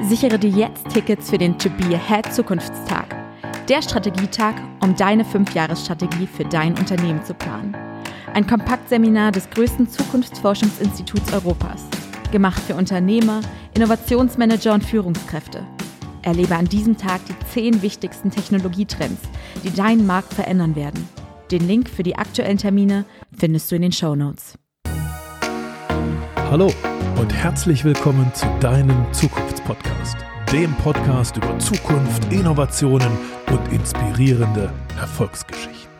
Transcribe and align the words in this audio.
Sichere 0.00 0.38
dir 0.38 0.50
jetzt 0.50 0.88
Tickets 0.90 1.30
für 1.30 1.38
den 1.38 1.58
To 1.58 1.70
Be 1.70 1.94
Ahead 1.94 2.32
Zukunftstag. 2.32 3.06
Der 3.68 3.80
Strategietag, 3.80 4.54
um 4.82 4.94
deine 4.96 5.24
5-Jahres-Strategie 5.24 6.26
für 6.26 6.44
dein 6.44 6.76
Unternehmen 6.76 7.24
zu 7.24 7.32
planen. 7.32 7.74
Ein 8.34 8.46
Kompaktseminar 8.46 9.32
des 9.32 9.48
größten 9.50 9.88
Zukunftsforschungsinstituts 9.88 11.32
Europas. 11.32 11.84
Gemacht 12.32 12.60
für 12.60 12.74
Unternehmer, 12.74 13.40
Innovationsmanager 13.74 14.74
und 14.74 14.84
Führungskräfte. 14.84 15.64
Erlebe 16.22 16.56
an 16.56 16.66
diesem 16.66 16.96
Tag 16.96 17.20
die 17.26 17.46
10 17.52 17.82
wichtigsten 17.82 18.30
Technologietrends, 18.30 19.22
die 19.62 19.70
deinen 19.70 20.06
Markt 20.06 20.34
verändern 20.34 20.74
werden. 20.74 21.08
Den 21.50 21.66
Link 21.68 21.88
für 21.88 22.02
die 22.02 22.16
aktuellen 22.16 22.58
Termine 22.58 23.04
findest 23.36 23.70
du 23.70 23.76
in 23.76 23.82
den 23.82 23.92
Show 23.92 24.16
Notes. 24.16 24.58
Hallo 26.50 26.70
und 27.16 27.32
herzlich 27.32 27.84
willkommen 27.84 28.32
zu 28.34 28.46
deinem 28.60 29.06
Zukunftspodcast, 29.12 30.16
dem 30.52 30.74
Podcast 30.76 31.36
über 31.36 31.58
Zukunft, 31.58 32.32
Innovationen 32.32 33.10
und 33.50 33.72
inspirierende 33.72 34.72
Erfolgsgeschichten. 34.98 35.90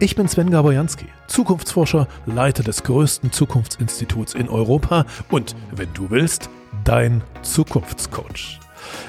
Ich 0.00 0.16
bin 0.16 0.28
Sven 0.28 0.50
Gabojanski, 0.50 1.06
Zukunftsforscher, 1.28 2.08
Leiter 2.26 2.62
des 2.62 2.82
größten 2.82 3.32
Zukunftsinstituts 3.32 4.34
in 4.34 4.48
Europa 4.48 5.06
und, 5.30 5.56
wenn 5.72 5.92
du 5.94 6.10
willst, 6.10 6.50
dein 6.84 7.22
Zukunftscoach. 7.42 8.60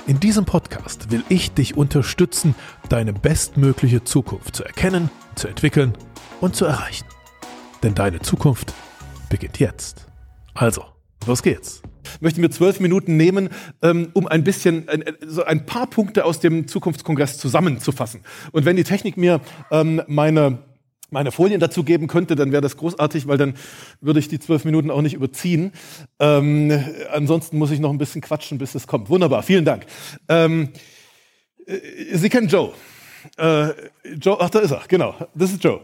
In 0.08 0.20
diesem 0.20 0.46
Podcast 0.46 1.12
will 1.12 1.24
ich 1.28 1.54
dich 1.54 1.76
unterstützen, 1.76 2.56
deine 2.88 3.12
bestmögliche 3.12 4.04
Zukunft 4.04 4.56
zu 4.56 4.64
erkennen, 4.64 5.10
zu 5.36 5.48
entwickeln 5.48 5.98
und 6.40 6.56
zu 6.56 6.66
erreichen. 6.66 7.06
Denn 7.84 7.94
deine 7.94 8.22
Zukunft 8.22 8.74
beginnt 9.30 9.60
jetzt. 9.60 10.08
Also, 10.54 10.95
los 11.28 11.44
geht's. 11.44 11.82
Ich 12.16 12.22
möchte 12.22 12.40
mir 12.40 12.50
zwölf 12.50 12.80
Minuten 12.80 13.18
nehmen, 13.18 13.50
ähm, 13.82 14.10
um 14.14 14.28
ein 14.28 14.44
bisschen, 14.44 14.88
so 15.26 15.44
ein 15.44 15.66
paar 15.66 15.88
Punkte 15.88 16.26
aus 16.26 16.40
dem 16.40 16.68
Zukunftskongress 16.68 17.38
zusammenzufassen. 17.38 18.22
Und 18.52 18.66
wenn 18.66 18.76
die 18.76 18.84
Technik 18.84 19.18
mir 19.18 19.42
ähm, 19.72 20.02
meine 20.08 20.60
meine 21.12 21.32
Folien 21.32 21.60
dazu 21.60 21.84
geben 21.84 22.08
könnte, 22.08 22.36
dann 22.36 22.52
wäre 22.52 22.62
das 22.62 22.78
großartig, 22.78 23.28
weil 23.28 23.38
dann 23.38 23.54
würde 24.02 24.20
ich 24.20 24.28
die 24.28 24.40
zwölf 24.40 24.66
Minuten 24.66 24.90
auch 24.90 25.02
nicht 25.02 25.14
überziehen. 25.14 25.72
Ähm, 26.20 26.84
ansonsten 27.12 27.58
muss 27.58 27.72
ich 27.72 27.80
noch 27.80 27.92
ein 27.92 27.98
bisschen 27.98 28.22
quatschen, 28.22 28.58
bis 28.58 28.76
es 28.76 28.88
kommt. 28.88 29.10
Wunderbar, 29.10 29.44
vielen 29.44 29.66
Dank. 29.66 29.86
Ähm, 30.28 30.70
äh, 31.68 32.18
Sie 32.18 32.30
kennen 32.30 32.48
Joe. 32.48 32.74
Äh, 33.38 33.70
Joe, 34.20 34.38
ach, 34.40 34.50
da 34.50 34.60
ist 34.60 34.72
er, 34.72 34.82
genau. 34.88 35.16
Das 35.34 35.52
ist 35.52 35.64
Joe. 35.64 35.82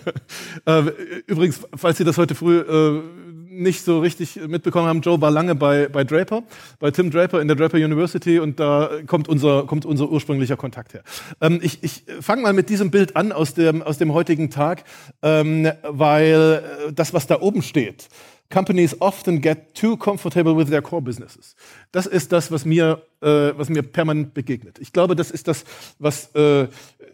äh, 0.66 0.82
übrigens, 1.26 1.60
falls 1.76 1.98
Sie 1.98 2.04
das 2.04 2.18
heute 2.18 2.34
früh 2.34 2.60
äh, 2.60 3.02
nicht 3.50 3.84
so 3.84 4.00
richtig 4.00 4.36
mitbekommen 4.46 4.86
haben, 4.86 5.00
Joe 5.00 5.20
war 5.20 5.30
lange 5.30 5.54
bei, 5.54 5.88
bei 5.88 6.04
Draper, 6.04 6.42
bei 6.78 6.90
Tim 6.90 7.10
Draper 7.10 7.40
in 7.40 7.48
der 7.48 7.56
Draper 7.56 7.76
University 7.76 8.38
und 8.38 8.58
da 8.58 8.90
kommt 9.06 9.28
unser, 9.28 9.66
kommt 9.66 9.84
unser 9.84 10.08
ursprünglicher 10.10 10.56
Kontakt 10.56 10.94
her. 10.94 11.02
Ähm, 11.40 11.60
ich 11.62 11.82
ich 11.82 12.04
fange 12.20 12.42
mal 12.42 12.52
mit 12.52 12.68
diesem 12.68 12.90
Bild 12.90 13.16
an 13.16 13.32
aus 13.32 13.54
dem, 13.54 13.82
aus 13.82 13.98
dem 13.98 14.14
heutigen 14.14 14.50
Tag, 14.50 14.84
ähm, 15.22 15.70
weil 15.82 16.62
äh, 16.88 16.92
das, 16.92 17.12
was 17.12 17.26
da 17.26 17.40
oben 17.40 17.62
steht, 17.62 18.08
Companies 18.50 18.96
often 19.00 19.40
get 19.40 19.74
too 19.74 19.96
comfortable 19.96 20.54
with 20.56 20.70
their 20.70 20.82
core 20.82 21.00
businesses. 21.00 21.54
Das 21.92 22.06
ist 22.06 22.32
das, 22.32 22.50
was 22.52 22.64
mir, 22.64 23.02
äh, 23.20 23.52
was 23.56 23.68
mir 23.68 23.82
permanent 23.82 24.34
begegnet. 24.34 24.78
Ich 24.78 24.92
glaube, 24.92 25.16
das 25.16 25.30
ist 25.30 25.48
das, 25.48 25.64
was 25.98 26.34
äh, 26.34 26.68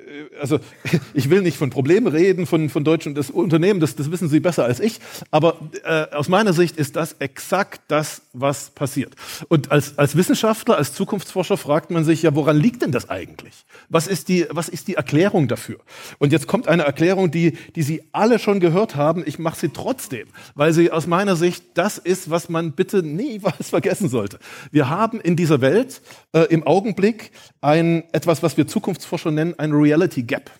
äh, 0.06 0.24
also 0.40 0.58
ich 1.14 1.30
will 1.30 1.42
nicht 1.42 1.56
von 1.56 1.70
Problemen 1.70 2.06
reden, 2.06 2.46
von, 2.46 2.68
von 2.68 2.84
deutschen 2.84 3.14
das 3.14 3.30
Unternehmen, 3.30 3.80
das, 3.80 3.96
das 3.96 4.10
wissen 4.10 4.28
Sie 4.28 4.40
besser 4.40 4.64
als 4.64 4.80
ich, 4.80 5.00
aber 5.30 5.56
äh, 5.84 6.14
aus 6.14 6.28
meiner 6.28 6.52
Sicht 6.52 6.76
ist 6.76 6.96
das 6.96 7.16
exakt 7.18 7.82
das, 7.88 8.22
was 8.32 8.70
passiert. 8.70 9.14
Und 9.48 9.70
als, 9.70 9.98
als 9.98 10.16
Wissenschaftler, 10.16 10.76
als 10.76 10.92
Zukunftsforscher 10.94 11.56
fragt 11.56 11.90
man 11.90 12.04
sich 12.04 12.22
ja, 12.22 12.34
woran 12.34 12.56
liegt 12.56 12.82
denn 12.82 12.92
das 12.92 13.08
eigentlich? 13.10 13.64
Was 13.88 14.06
ist 14.06 14.28
die, 14.28 14.46
was 14.50 14.68
ist 14.68 14.88
die 14.88 14.94
Erklärung 14.94 15.48
dafür? 15.48 15.78
Und 16.18 16.32
jetzt 16.32 16.46
kommt 16.46 16.68
eine 16.68 16.84
Erklärung, 16.84 17.30
die, 17.30 17.52
die 17.74 17.82
Sie 17.82 18.02
alle 18.12 18.38
schon 18.38 18.60
gehört 18.60 18.96
haben, 18.96 19.22
ich 19.26 19.38
mache 19.38 19.58
sie 19.58 19.68
trotzdem, 19.70 20.28
weil 20.54 20.72
sie 20.72 20.90
aus 20.90 21.06
meiner 21.06 21.36
Sicht 21.36 21.64
das 21.74 21.98
ist, 21.98 22.30
was 22.30 22.48
man 22.48 22.72
bitte 22.72 23.02
nie 23.02 23.40
was 23.42 23.70
vergessen 23.70 24.08
sollte. 24.08 24.38
Wir 24.70 24.88
haben 24.88 25.20
in 25.20 25.36
dieser 25.36 25.60
Welt 25.60 26.02
äh, 26.32 26.42
im 26.44 26.66
Augenblick 26.66 27.30
ein, 27.60 28.04
etwas, 28.12 28.42
was 28.42 28.56
wir 28.56 28.66
Zukunftsforscher 28.66 29.30
nennen, 29.30 29.54
ein 29.58 29.72
Reality 29.72 30.22
Gap. 30.22 30.50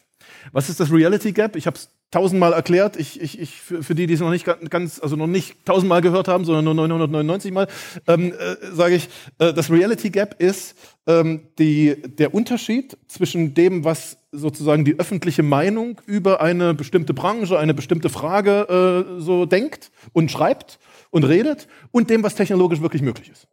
Was 0.53 0.69
ist 0.69 0.81
das 0.81 0.93
Reality 0.93 1.33
Gap? 1.33 1.57
Ich 1.57 1.67
habe 1.67 1.77
es 1.77 1.91
tausendmal 2.11 2.53
erklärt. 2.53 2.97
Ich, 2.97 3.21
ich, 3.21 3.41
ich, 3.41 3.61
für, 3.61 3.83
für 3.83 3.95
die, 3.95 4.07
die 4.07 4.15
es 4.15 4.21
noch 4.21 4.31
nicht 4.31 4.47
ganz, 4.71 5.01
also 5.01 5.17
noch 5.17 5.27
nicht 5.27 5.65
tausendmal 5.65 6.01
gehört 6.01 6.29
haben, 6.29 6.45
sondern 6.45 6.65
nur 6.65 6.75
999 6.75 7.53
Mal, 7.53 7.67
ähm, 8.07 8.33
äh, 8.33 8.57
sage 8.73 8.95
ich, 8.95 9.09
äh, 9.39 9.53
das 9.53 9.71
Reality 9.71 10.11
Gap 10.11 10.41
ist 10.41 10.77
ähm, 11.07 11.49
die, 11.59 11.97
der 12.03 12.33
Unterschied 12.33 12.97
zwischen 13.09 13.55
dem, 13.55 13.85
was 13.85 14.19
sozusagen 14.31 14.85
die 14.85 14.99
öffentliche 14.99 15.43
Meinung 15.43 16.01
über 16.07 16.41
eine 16.41 16.75
bestimmte 16.75 17.15
Branche, 17.15 17.59
eine 17.59 17.75
bestimmte 17.75 18.09
Frage 18.09 19.07
äh, 19.19 19.21
so 19.21 19.47
denkt 19.47 19.91
und 20.13 20.31
schreibt 20.31 20.79
und 21.11 21.25
redet 21.25 21.67
und 21.91 22.11
dem, 22.11 22.23
was 22.23 22.35
technologisch 22.35 22.81
wirklich 22.81 23.03
möglich 23.03 23.31
ist. 23.31 23.49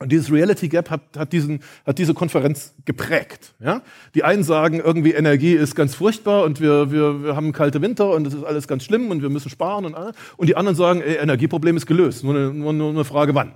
Und 0.00 0.10
dieses 0.10 0.32
Reality 0.32 0.68
Gap 0.68 0.90
hat, 0.90 1.02
hat, 1.16 1.32
diesen, 1.32 1.60
hat 1.86 1.98
diese 1.98 2.14
Konferenz 2.14 2.74
geprägt. 2.84 3.54
Ja? 3.60 3.82
Die 4.14 4.24
einen 4.24 4.42
sagen, 4.42 4.80
irgendwie 4.80 5.12
Energie 5.12 5.54
ist 5.54 5.76
ganz 5.76 5.94
furchtbar 5.94 6.42
und 6.42 6.60
wir, 6.60 6.90
wir, 6.90 7.22
wir 7.22 7.36
haben 7.36 7.52
kalte 7.52 7.80
Winter 7.80 8.10
und 8.10 8.26
es 8.26 8.34
ist 8.34 8.42
alles 8.42 8.66
ganz 8.66 8.84
schlimm 8.84 9.10
und 9.12 9.22
wir 9.22 9.30
müssen 9.30 9.50
sparen 9.50 9.84
und 9.84 9.94
alles. 9.94 10.16
Und 10.36 10.48
die 10.48 10.56
anderen 10.56 10.76
sagen, 10.76 11.00
ey, 11.00 11.16
Energieproblem 11.16 11.76
ist 11.76 11.86
gelöst, 11.86 12.24
nur 12.24 12.34
eine, 12.34 12.52
nur, 12.52 12.72
nur 12.72 12.90
eine 12.90 13.04
Frage 13.04 13.36
wann. 13.36 13.52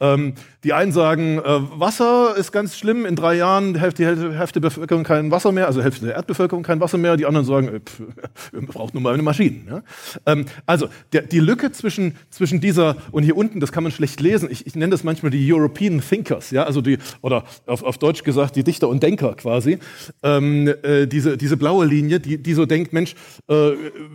Ähm, 0.00 0.34
die 0.64 0.72
einen 0.72 0.92
sagen, 0.92 1.38
äh, 1.38 1.42
Wasser 1.44 2.34
ist 2.36 2.52
ganz 2.52 2.76
schlimm, 2.76 3.06
in 3.06 3.16
drei 3.16 3.36
Jahren 3.36 3.74
die 3.74 3.80
Hälfte, 3.80 4.02
die 4.02 4.36
Hälfte 4.36 4.60
der 4.60 4.68
Bevölkerung 4.68 5.04
kein 5.04 5.30
Wasser 5.30 5.52
mehr, 5.52 5.66
also 5.66 5.82
Hälfte 5.82 6.06
der 6.06 6.16
Erdbevölkerung 6.16 6.62
kein 6.62 6.80
Wasser 6.80 6.98
mehr. 6.98 7.16
Die 7.16 7.26
anderen 7.26 7.46
sagen, 7.46 7.68
äh, 7.68 7.80
pff, 7.80 8.00
wir 8.52 8.62
brauchen 8.66 8.90
nur 8.94 9.02
mal 9.02 9.14
eine 9.14 9.22
Maschine. 9.22 9.56
Ja? 9.68 9.82
Ähm, 10.26 10.46
also 10.66 10.88
der, 11.12 11.22
die 11.22 11.40
Lücke 11.40 11.72
zwischen, 11.72 12.16
zwischen 12.30 12.60
dieser 12.60 12.96
und 13.12 13.22
hier 13.22 13.36
unten, 13.36 13.60
das 13.60 13.72
kann 13.72 13.82
man 13.82 13.92
schlecht 13.92 14.20
lesen. 14.20 14.48
Ich, 14.50 14.66
ich 14.66 14.74
nenne 14.74 14.90
das 14.90 15.04
manchmal 15.04 15.30
die 15.30 15.52
European 15.52 16.00
Thinkers, 16.00 16.50
ja, 16.50 16.64
also 16.64 16.80
die 16.80 16.98
oder 17.22 17.44
auf, 17.66 17.82
auf 17.82 17.98
Deutsch 17.98 18.22
gesagt 18.22 18.56
die 18.56 18.64
Dichter 18.64 18.88
und 18.88 19.02
Denker 19.02 19.34
quasi. 19.34 19.78
Ähm, 20.22 20.72
äh, 20.82 21.06
diese, 21.06 21.36
diese 21.36 21.56
blaue 21.56 21.86
Linie, 21.86 22.20
die, 22.20 22.42
die 22.42 22.54
so 22.54 22.66
denkt, 22.66 22.92
Mensch, 22.92 23.14
äh, 23.48 23.70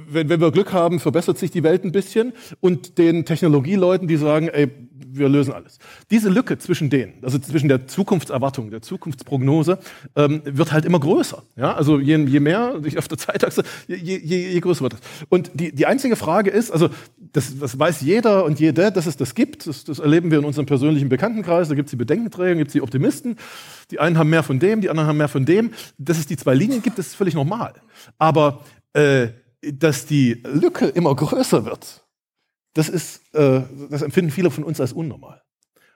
wenn, 0.09 0.29
wenn 0.29 0.41
wir 0.41 0.51
Glück 0.51 0.73
haben, 0.73 0.99
verbessert 0.99 1.37
sich 1.37 1.51
die 1.51 1.63
Welt 1.63 1.83
ein 1.83 1.91
bisschen. 1.91 2.33
Und 2.59 2.97
den 2.97 3.25
Technologieleuten, 3.25 4.07
die 4.07 4.17
sagen, 4.17 4.47
ey, 4.47 4.69
wir 5.13 5.29
lösen 5.29 5.40
alles. 5.49 5.79
Diese 6.09 6.29
Lücke 6.29 6.57
zwischen 6.57 6.89
denen, 6.89 7.13
also 7.21 7.39
zwischen 7.39 7.69
der 7.69 7.87
Zukunftserwartung, 7.87 8.69
der 8.69 8.81
Zukunftsprognose, 8.81 9.79
ähm, 10.15 10.41
wird 10.45 10.71
halt 10.71 10.85
immer 10.85 10.99
größer. 10.99 11.43
Ja? 11.55 11.73
Also 11.73 11.99
je, 11.99 12.17
je 12.17 12.39
mehr 12.39 12.81
sich 12.81 12.97
auf 12.97 13.07
der 13.07 13.17
Zeitachse, 13.17 13.63
je, 13.87 13.95
je, 13.95 14.17
je 14.19 14.59
größer 14.59 14.81
wird 14.81 14.93
das. 14.93 15.01
Und 15.29 15.51
die, 15.53 15.73
die 15.73 15.85
einzige 15.85 16.15
Frage 16.15 16.51
ist, 16.51 16.71
also 16.71 16.89
das, 17.33 17.57
das 17.57 17.77
weiß 17.77 18.01
jeder 18.01 18.45
und 18.45 18.59
jede, 18.59 18.91
dass 18.91 19.05
es 19.05 19.17
das 19.17 19.35
gibt. 19.35 19.67
Das, 19.67 19.83
das 19.83 19.99
erleben 19.99 20.31
wir 20.31 20.39
in 20.39 20.45
unserem 20.45 20.65
persönlichen 20.65 21.09
Bekanntenkreis. 21.09 21.69
Da 21.69 21.75
gibt 21.75 21.87
es 21.87 21.91
die 21.91 21.97
Bedenkenträger, 21.97 22.55
gibt 22.55 22.69
es 22.69 22.73
die 22.73 22.81
Optimisten. 22.81 23.37
Die 23.89 23.99
einen 23.99 24.17
haben 24.17 24.29
mehr 24.29 24.43
von 24.43 24.59
dem, 24.59 24.81
die 24.81 24.89
anderen 24.89 25.07
haben 25.07 25.17
mehr 25.17 25.29
von 25.29 25.45
dem. 25.45 25.71
Dass 25.97 26.17
es 26.17 26.25
die 26.25 26.37
zwei 26.37 26.53
Linien 26.53 26.81
gibt, 26.81 26.97
das 26.97 27.07
ist 27.07 27.15
völlig 27.15 27.33
normal. 27.33 27.73
Aber 28.17 28.63
äh, 28.93 29.29
dass 29.61 30.05
die 30.05 30.43
Lücke 30.43 30.87
immer 30.87 31.15
größer 31.15 31.65
wird, 31.65 32.03
das, 32.73 32.89
ist, 32.89 33.33
äh, 33.33 33.61
das 33.89 34.01
empfinden 34.01 34.31
viele 34.31 34.51
von 34.51 34.63
uns 34.63 34.79
als 34.79 34.93
unnormal. 34.93 35.41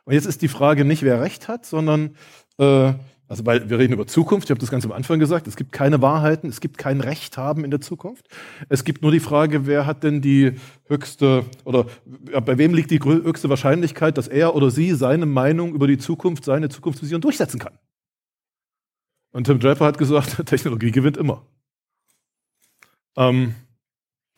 Und 0.06 0.14
jetzt 0.14 0.26
ist 0.26 0.42
die 0.42 0.48
Frage 0.48 0.86
nicht, 0.86 1.04
wer 1.04 1.22
recht 1.22 1.48
hat, 1.48 1.66
sondern, 1.66 2.16
äh, 2.60 2.94
also 3.28 3.46
weil 3.46 3.70
wir 3.70 3.80
reden 3.80 3.94
über 3.94 4.06
Zukunft, 4.06 4.48
ich 4.48 4.52
habe 4.52 4.60
das 4.60 4.70
ganz 4.70 4.86
am 4.86 4.92
Anfang 4.92 5.20
gesagt, 5.20 5.48
es 5.48 5.56
gibt 5.56 5.72
keine 5.72 6.02
Wahrheiten, 6.02 6.48
es 6.48 6.62
gibt 6.62 6.78
kein 6.78 7.02
Recht 7.02 7.38
haben 7.38 7.66
in 7.66 7.72
der 7.72 7.82
Zukunft. 7.82 8.28
Es 8.70 8.84
gibt 8.84 9.02
nur 9.02 9.12
die 9.12 9.20
Frage, 9.20 9.66
wer 9.66 9.88
hat 9.88 10.04
denn 10.04 10.22
die 10.22 10.54
höchste, 10.88 11.44
oder 11.64 11.88
bei 12.46 12.58
wem 12.60 12.76
liegt 12.76 12.92
die 12.92 13.00
höchste 13.00 13.50
Wahrscheinlichkeit, 13.50 14.18
dass 14.18 14.28
er 14.28 14.56
oder 14.56 14.70
sie 14.70 14.92
seine 14.94 15.26
Meinung 15.26 15.74
über 15.74 15.88
die 15.88 15.98
Zukunft, 15.98 16.46
seine 16.46 16.70
Zukunftsvision 16.70 17.22
durchsetzen 17.22 17.60
kann. 17.60 17.80
Und 19.32 19.46
Tim 19.46 19.60
Draper 19.60 19.86
hat 19.86 19.98
gesagt, 19.98 20.46
Technologie 20.46 20.92
gewinnt 20.92 21.18
immer. 21.18 21.46
Ähm, 23.18 23.56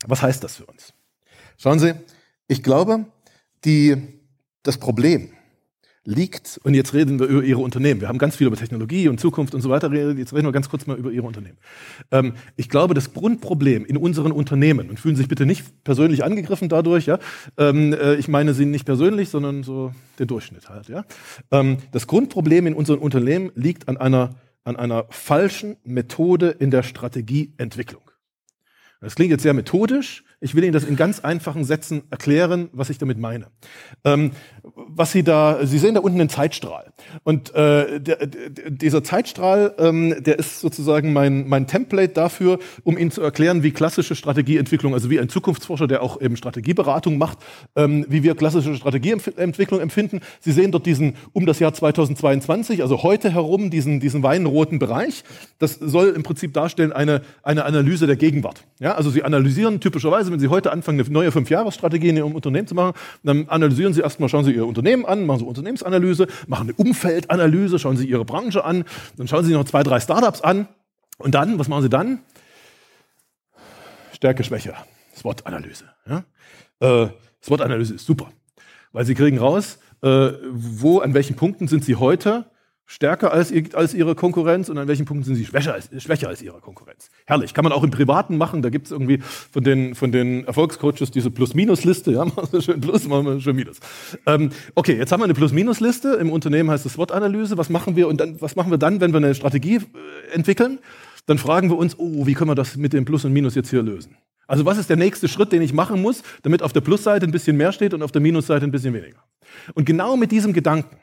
was 0.06 0.22
heißt 0.22 0.44
das 0.44 0.56
für 0.56 0.66
uns? 0.66 0.94
Schauen 1.58 1.80
Sie, 1.80 1.94
ich 2.48 2.64
glaube, 2.64 3.06
die, 3.66 3.98
das 4.64 4.78
Problem 4.78 5.30
liegt, 6.08 6.58
und 6.64 6.74
jetzt 6.74 6.94
reden 6.94 7.20
wir 7.20 7.28
über 7.28 7.44
Ihre 7.44 7.60
Unternehmen. 7.60 8.00
Wir 8.00 8.08
haben 8.08 8.18
ganz 8.18 8.38
viel 8.38 8.48
über 8.48 8.56
Technologie 8.56 9.10
und 9.10 9.20
Zukunft 9.20 9.54
und 9.54 9.60
so 9.60 9.70
weiter 9.70 9.90
geredet. 9.90 10.18
Jetzt 10.18 10.34
reden 10.34 10.48
wir 10.48 10.54
ganz 10.54 10.70
kurz 10.70 10.88
mal 10.88 10.98
über 10.98 11.12
Ihre 11.12 11.28
Unternehmen. 11.28 11.58
Ähm, 12.12 12.34
ich 12.56 12.70
glaube, 12.70 12.94
das 12.94 13.14
Grundproblem 13.14 13.86
in 13.86 13.98
unseren 13.98 14.32
Unternehmen, 14.32 14.90
und 14.90 15.02
fühlen 15.02 15.18
Sie 15.18 15.24
sich 15.24 15.28
bitte 15.28 15.46
nicht 15.46 15.84
persönlich 15.84 16.24
angegriffen 16.24 16.70
dadurch, 16.70 17.08
ja, 17.08 17.20
ähm, 17.58 17.92
äh, 17.92 18.16
ich 18.16 18.30
meine 18.30 18.54
Sie 18.54 18.66
nicht 18.66 18.86
persönlich, 18.86 19.28
sondern 19.28 19.64
so 19.64 19.94
der 20.18 20.28
Durchschnitt 20.28 20.70
halt, 20.70 20.88
ja. 20.88 21.04
Ähm, 21.52 21.78
das 21.92 22.08
Grundproblem 22.08 22.68
in 22.68 22.74
unseren 22.74 23.00
Unternehmen 23.00 23.52
liegt 23.56 23.90
an 23.90 23.98
einer, 23.98 24.36
an 24.64 24.78
einer 24.78 25.08
falschen 25.10 25.76
Methode 25.84 26.52
in 26.52 26.72
der 26.72 26.84
Strategieentwicklung. 26.84 28.04
Das 29.02 29.16
klingt 29.16 29.32
jetzt 29.32 29.44
sehr 29.44 29.54
methodisch, 29.54 30.24
Ich 30.40 30.54
will 30.54 30.64
Ihnen 30.64 30.74
das 30.74 30.84
in 30.84 30.96
ganz 30.96 31.20
einfachen 31.22 31.64
Sätzen 31.64 32.04
erklären, 32.12 32.70
was 32.72 32.92
ich 32.92 33.00
damit 33.00 33.18
meine. 33.18 33.48
Ähm, 34.04 34.32
was 34.64 35.12
Sie 35.12 35.24
da, 35.24 35.66
Sie 35.66 35.80
sehen 35.80 35.96
da 35.96 36.02
unten 36.02 36.20
einen 36.20 36.30
Zeitstrahl. 36.30 36.94
Und 37.24 37.56
äh, 37.56 38.00
der, 38.00 38.28
dieser 38.28 39.04
Zeitstrahl, 39.04 39.74
ähm, 39.80 40.16
der 40.20 40.38
ist 40.38 40.60
sozusagen 40.60 41.12
mein, 41.12 41.48
mein 41.48 41.66
Template 41.66 42.14
dafür, 42.14 42.60
um 42.84 43.00
Ihnen 43.00 43.10
zu 43.10 43.24
erklären, 43.24 43.64
wie 43.64 43.72
klassische 43.72 44.16
Strategieentwicklung, 44.16 44.94
also 44.94 45.10
wie 45.10 45.20
ein 45.20 45.28
Zukunftsforscher, 45.28 45.88
der 45.88 46.04
auch 46.04 46.22
eben 46.22 46.38
Strategieberatung 46.38 47.18
macht, 47.18 47.40
ähm, 47.76 48.06
wie 48.08 48.22
wir 48.22 48.36
klassische 48.36 48.76
Strategieentwicklung 48.76 49.80
empfinden. 49.80 50.20
Sie 50.40 50.52
sehen 50.52 50.72
dort 50.72 50.86
diesen 50.86 51.16
um 51.34 51.48
das 51.48 51.58
Jahr 51.58 51.74
2022, 51.74 52.84
also 52.84 53.02
heute 53.02 53.32
herum, 53.34 53.72
diesen, 53.72 54.00
diesen 54.00 54.22
weinroten 54.22 54.78
Bereich. 54.78 55.24
Das 55.58 55.74
soll 55.74 56.10
im 56.10 56.22
Prinzip 56.22 56.54
darstellen 56.54 56.94
eine, 56.94 57.22
eine 57.42 57.66
Analyse 57.66 58.06
der 58.06 58.18
Gegenwart. 58.18 58.66
Ja, 58.80 58.94
also 58.94 59.10
Sie 59.10 59.24
analysieren 59.24 59.80
typischerweise, 59.80 60.27
wenn 60.32 60.40
Sie 60.40 60.48
heute 60.48 60.72
anfangen, 60.72 61.00
eine 61.00 61.10
neue 61.10 61.32
Fünfjahresstrategie 61.32 62.10
in 62.10 62.18
Ihrem 62.18 62.36
Unternehmen 62.36 62.68
zu 62.68 62.76
machen, 62.76 62.94
dann 63.24 63.48
analysieren 63.50 63.94
Sie 63.94 64.02
erstmal, 64.02 64.30
schauen 64.30 64.46
Sie 64.46 64.52
Ihr 64.52 64.66
Unternehmen 64.66 65.06
an, 65.06 65.26
machen 65.26 65.40
Sie 65.40 65.46
Unternehmensanalyse, 65.46 66.28
machen 66.48 66.70
eine 66.70 66.74
Umfeldanalyse, 66.74 67.80
schauen 67.80 67.98
Sie 67.98 68.08
Ihre 68.08 68.26
Branche 68.26 68.64
an, 68.64 68.86
dann 69.18 69.28
schauen 69.28 69.44
Sie 69.46 69.54
noch 69.54 69.66
zwei, 69.66 69.84
drei 69.84 70.00
Startups 70.00 70.42
an 70.42 70.68
und 71.18 71.36
dann, 71.36 71.60
was 71.60 71.68
machen 71.68 71.84
Sie 71.84 71.90
dann? 71.90 72.20
Stärke, 74.14 74.44
Schwäche, 74.44 74.74
SWOT-Analyse. 75.16 75.86
Ja? 76.08 76.24
Äh, 76.80 77.10
SWOT-Analyse 77.44 77.96
ist 77.96 78.06
super, 78.06 78.32
weil 78.92 79.06
Sie 79.06 79.16
kriegen 79.16 79.38
raus, 79.38 79.80
äh, 80.02 80.32
wo, 80.52 81.00
an 81.00 81.14
welchen 81.14 81.36
Punkten 81.36 81.68
sind 81.68 81.84
Sie 81.84 81.96
heute 81.96 82.46
stärker 82.88 83.34
als, 83.34 83.54
als 83.74 83.94
ihre 83.94 84.16
Konkurrenz 84.16 84.70
und 84.70 84.78
an 84.78 84.88
welchen 84.88 85.06
Punkten 85.06 85.26
sind 85.26 85.36
sie 85.36 85.46
schwächer 85.46 85.74
als, 85.74 85.90
schwächer 86.02 86.30
als 86.30 86.42
ihre 86.42 86.60
Konkurrenz. 86.62 87.10
Herrlich. 87.26 87.54
Kann 87.54 87.64
man 87.64 87.74
auch 87.74 87.84
im 87.84 87.92
Privaten 87.92 88.38
machen. 88.38 88.62
Da 88.62 88.70
gibt 88.70 88.88
es 88.88 88.92
irgendwie 88.92 89.20
von 89.20 89.64
den, 89.64 89.94
von 89.94 90.14
den 90.14 90.46
Erfolgscoaches 90.46 91.12
diese 91.12 91.30
Plus-Minus-Liste. 91.30 92.14
Ja, 92.14 92.26
machen 92.26 92.48
wir 92.50 92.62
schön 92.62 92.80
Plus, 92.80 93.08
machen 93.08 93.26
wir 93.26 93.42
schön 93.42 93.58
Minus. 93.58 93.80
Ähm, 94.26 94.52
okay, 94.74 94.98
jetzt 94.98 95.12
haben 95.12 95.20
wir 95.20 95.26
eine 95.26 95.34
Plus-Minus-Liste. 95.34 96.14
Im 96.14 96.32
Unternehmen 96.32 96.72
heißt 96.72 96.86
es 96.86 96.94
SWOT-Analyse. 96.94 97.58
Was 97.58 97.70
machen 97.70 97.98
wir 97.98 98.08
und 98.08 98.22
dann, 98.22 98.42
was 98.42 98.56
machen 98.56 98.72
wir 98.72 98.78
dann, 98.78 99.02
wenn 99.02 99.12
wir 99.12 99.18
eine 99.18 99.36
Strategie 99.36 99.76
äh, 99.76 100.34
entwickeln? 100.34 100.80
Dann 101.26 101.38
fragen 101.38 101.70
wir 101.70 101.78
uns, 101.78 102.00
oh, 102.00 102.26
wie 102.26 102.34
können 102.36 102.50
wir 102.50 102.56
das 102.56 102.78
mit 102.78 102.94
dem 102.94 103.04
Plus 103.04 103.26
und 103.26 103.34
Minus 103.34 103.54
jetzt 103.54 103.70
hier 103.70 103.84
lösen? 103.84 104.16
Also 104.48 104.64
was 104.64 104.78
ist 104.78 104.90
der 104.90 104.96
nächste 104.96 105.28
Schritt, 105.28 105.52
den 105.52 105.62
ich 105.62 105.74
machen 105.74 106.02
muss, 106.02 106.24
damit 106.42 106.64
auf 106.64 106.72
der 106.72 106.80
Plusseite 106.80 107.26
ein 107.26 107.32
bisschen 107.32 107.58
mehr 107.58 107.74
steht 107.74 107.94
und 107.94 108.02
auf 108.02 108.14
der 108.14 108.22
Minusseite 108.22 108.64
ein 108.66 108.72
bisschen 108.72 108.94
weniger? 108.94 109.22
Und 109.74 109.86
genau 109.86 110.16
mit 110.16 110.32
diesem 110.32 110.54
Gedanken 110.54 110.96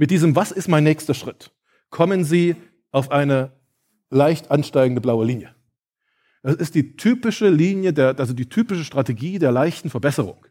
mit 0.00 0.10
diesem 0.10 0.34
Was 0.34 0.50
ist 0.50 0.66
mein 0.66 0.82
nächster 0.82 1.12
Schritt? 1.12 1.52
kommen 1.90 2.24
Sie 2.24 2.56
auf 2.90 3.10
eine 3.10 3.52
leicht 4.08 4.50
ansteigende 4.50 5.00
blaue 5.00 5.26
Linie. 5.26 5.54
Das 6.42 6.54
ist 6.54 6.74
die 6.74 6.96
typische 6.96 7.50
Linie, 7.50 7.92
der, 7.92 8.18
also 8.18 8.32
die 8.32 8.48
typische 8.48 8.84
Strategie 8.84 9.38
der 9.38 9.52
leichten 9.52 9.90
Verbesserung. 9.90 10.46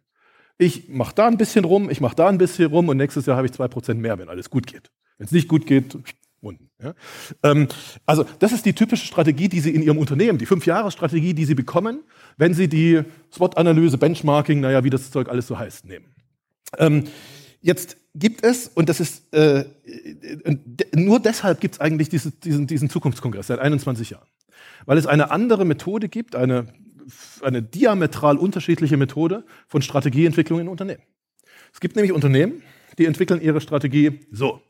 Ich 0.59 0.89
mache 0.89 1.15
da 1.15 1.27
ein 1.27 1.37
bisschen 1.37 1.65
rum, 1.65 1.89
ich 1.89 1.99
mache 1.99 2.15
da 2.15 2.27
ein 2.27 2.37
bisschen 2.37 2.69
rum 2.69 2.89
und 2.89 2.97
nächstes 2.97 3.25
Jahr 3.25 3.37
habe 3.37 3.47
ich 3.47 3.53
zwei 3.53 3.67
Prozent 3.67 3.99
mehr, 3.99 4.19
wenn 4.19 4.29
alles 4.29 4.49
gut 4.49 4.67
geht. 4.67 4.91
Wenn 5.17 5.25
es 5.25 5.31
nicht 5.31 5.47
gut 5.47 5.65
geht, 5.65 5.97
unten. 6.41 6.69
Ja? 6.81 6.93
Ähm, 7.43 7.67
also 8.05 8.25
das 8.37 8.51
ist 8.51 8.65
die 8.65 8.73
typische 8.73 9.07
Strategie, 9.07 9.49
die 9.49 9.61
Sie 9.61 9.73
in 9.73 9.81
Ihrem 9.81 9.97
Unternehmen, 9.97 10.37
die 10.37 10.45
Fünf-Jahres-Strategie, 10.45 11.33
die 11.33 11.45
Sie 11.45 11.55
bekommen, 11.55 12.03
wenn 12.37 12.53
Sie 12.53 12.67
die 12.67 13.01
SWOT-Analyse, 13.33 13.97
Benchmarking, 13.97 14.59
naja, 14.59 14.83
wie 14.83 14.89
das 14.89 15.09
Zeug 15.09 15.27
alles 15.27 15.47
so 15.47 15.57
heißt, 15.57 15.85
nehmen. 15.85 16.13
Ähm, 16.77 17.05
Jetzt 17.61 17.97
gibt 18.15 18.43
es, 18.43 18.69
und 18.69 18.89
das 18.89 18.99
ist 18.99 19.33
äh, 19.33 19.65
nur 20.95 21.19
deshalb 21.19 21.59
gibt 21.59 21.75
es 21.75 21.81
eigentlich 21.81 22.09
diese, 22.09 22.31
diesen, 22.31 22.67
diesen 22.67 22.89
Zukunftskongress 22.89 23.47
seit 23.47 23.59
21 23.59 24.11
Jahren. 24.11 24.27
Weil 24.85 24.97
es 24.97 25.05
eine 25.05 25.31
andere 25.31 25.65
Methode 25.65 26.09
gibt, 26.09 26.35
eine, 26.35 26.67
eine 27.41 27.61
diametral 27.61 28.37
unterschiedliche 28.37 28.97
Methode 28.97 29.43
von 29.67 29.81
Strategieentwicklung 29.81 30.59
in 30.59 30.67
Unternehmen. 30.67 31.03
Es 31.73 31.79
gibt 31.79 31.95
nämlich 31.95 32.13
Unternehmen, 32.13 32.63
die 32.97 33.05
entwickeln 33.05 33.41
ihre 33.41 33.61
Strategie 33.61 34.21
so. 34.31 34.61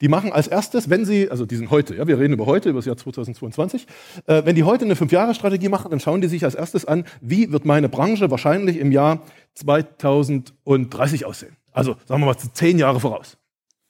Die 0.00 0.08
machen 0.08 0.32
als 0.32 0.46
erstes, 0.46 0.88
wenn 0.88 1.04
sie, 1.04 1.30
also 1.30 1.44
die 1.44 1.56
sind 1.56 1.70
heute, 1.70 1.94
ja, 1.94 2.06
wir 2.06 2.18
reden 2.18 2.32
über 2.32 2.46
heute, 2.46 2.70
über 2.70 2.78
das 2.78 2.86
Jahr 2.86 2.96
2022, 2.96 3.86
äh, 4.26 4.42
wenn 4.46 4.56
die 4.56 4.62
heute 4.62 4.86
eine 4.86 4.96
Fünf-Jahre-Strategie 4.96 5.68
machen, 5.68 5.90
dann 5.90 6.00
schauen 6.00 6.22
die 6.22 6.28
sich 6.28 6.44
als 6.44 6.54
erstes 6.54 6.86
an, 6.86 7.04
wie 7.20 7.52
wird 7.52 7.66
meine 7.66 7.90
Branche 7.90 8.30
wahrscheinlich 8.30 8.78
im 8.78 8.92
Jahr 8.92 9.22
2030 9.54 11.26
aussehen. 11.26 11.54
Also 11.72 11.96
sagen 12.06 12.20
wir 12.20 12.26
mal 12.26 12.36
zehn 12.36 12.78
Jahre 12.78 13.00
voraus. 13.00 13.38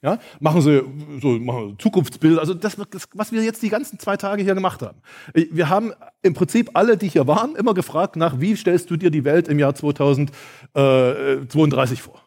Ja, 0.03 0.17
machen 0.39 0.61
Sie 0.61 0.81
so 1.21 1.27
machen 1.39 1.77
Zukunftsbilder, 1.77 2.39
also 2.39 2.55
das, 2.55 2.75
was 3.13 3.31
wir 3.31 3.43
jetzt 3.43 3.61
die 3.61 3.69
ganzen 3.69 3.99
zwei 3.99 4.17
Tage 4.17 4.41
hier 4.41 4.55
gemacht 4.55 4.81
haben. 4.81 4.97
Wir 5.33 5.69
haben 5.69 5.93
im 6.23 6.33
Prinzip 6.33 6.71
alle, 6.73 6.97
die 6.97 7.07
hier 7.07 7.27
waren, 7.27 7.55
immer 7.55 7.75
gefragt 7.75 8.15
nach, 8.15 8.39
wie 8.39 8.55
stellst 8.55 8.89
du 8.89 8.97
dir 8.97 9.11
die 9.11 9.25
Welt 9.25 9.47
im 9.47 9.59
Jahr 9.59 9.75
2032 9.75 12.01
vor? 12.01 12.19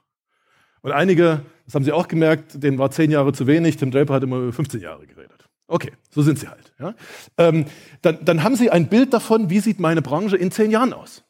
Und 0.83 0.93
einige, 0.93 1.43
das 1.65 1.75
haben 1.75 1.83
Sie 1.83 1.91
auch 1.91 2.07
gemerkt, 2.07 2.63
denen 2.63 2.79
war 2.79 2.93
zehn 2.93 3.11
Jahre 3.11 3.33
zu 3.33 3.49
wenig, 3.49 3.77
Tim 3.77 3.91
Draper 3.91 4.15
hat 4.15 4.23
immer 4.23 4.37
über 4.37 4.53
15 4.53 4.81
Jahre 4.81 5.05
geredet. 5.09 5.49
Okay, 5.67 5.93
so 6.11 6.23
sind 6.23 6.39
sie 6.39 6.49
halt. 6.49 6.73
Ja? 6.79 6.95
Ähm, 7.39 7.65
dann, 8.03 8.23
dann 8.25 8.43
haben 8.43 8.55
Sie 8.55 8.71
ein 8.71 8.89
Bild 8.89 9.15
davon, 9.15 9.51
wie 9.51 9.61
sieht 9.61 9.81
meine 9.81 10.03
Branche 10.03 10.37
in 10.37 10.51
zehn 10.51 10.71
Jahren 10.71 10.93
aus. 10.93 11.25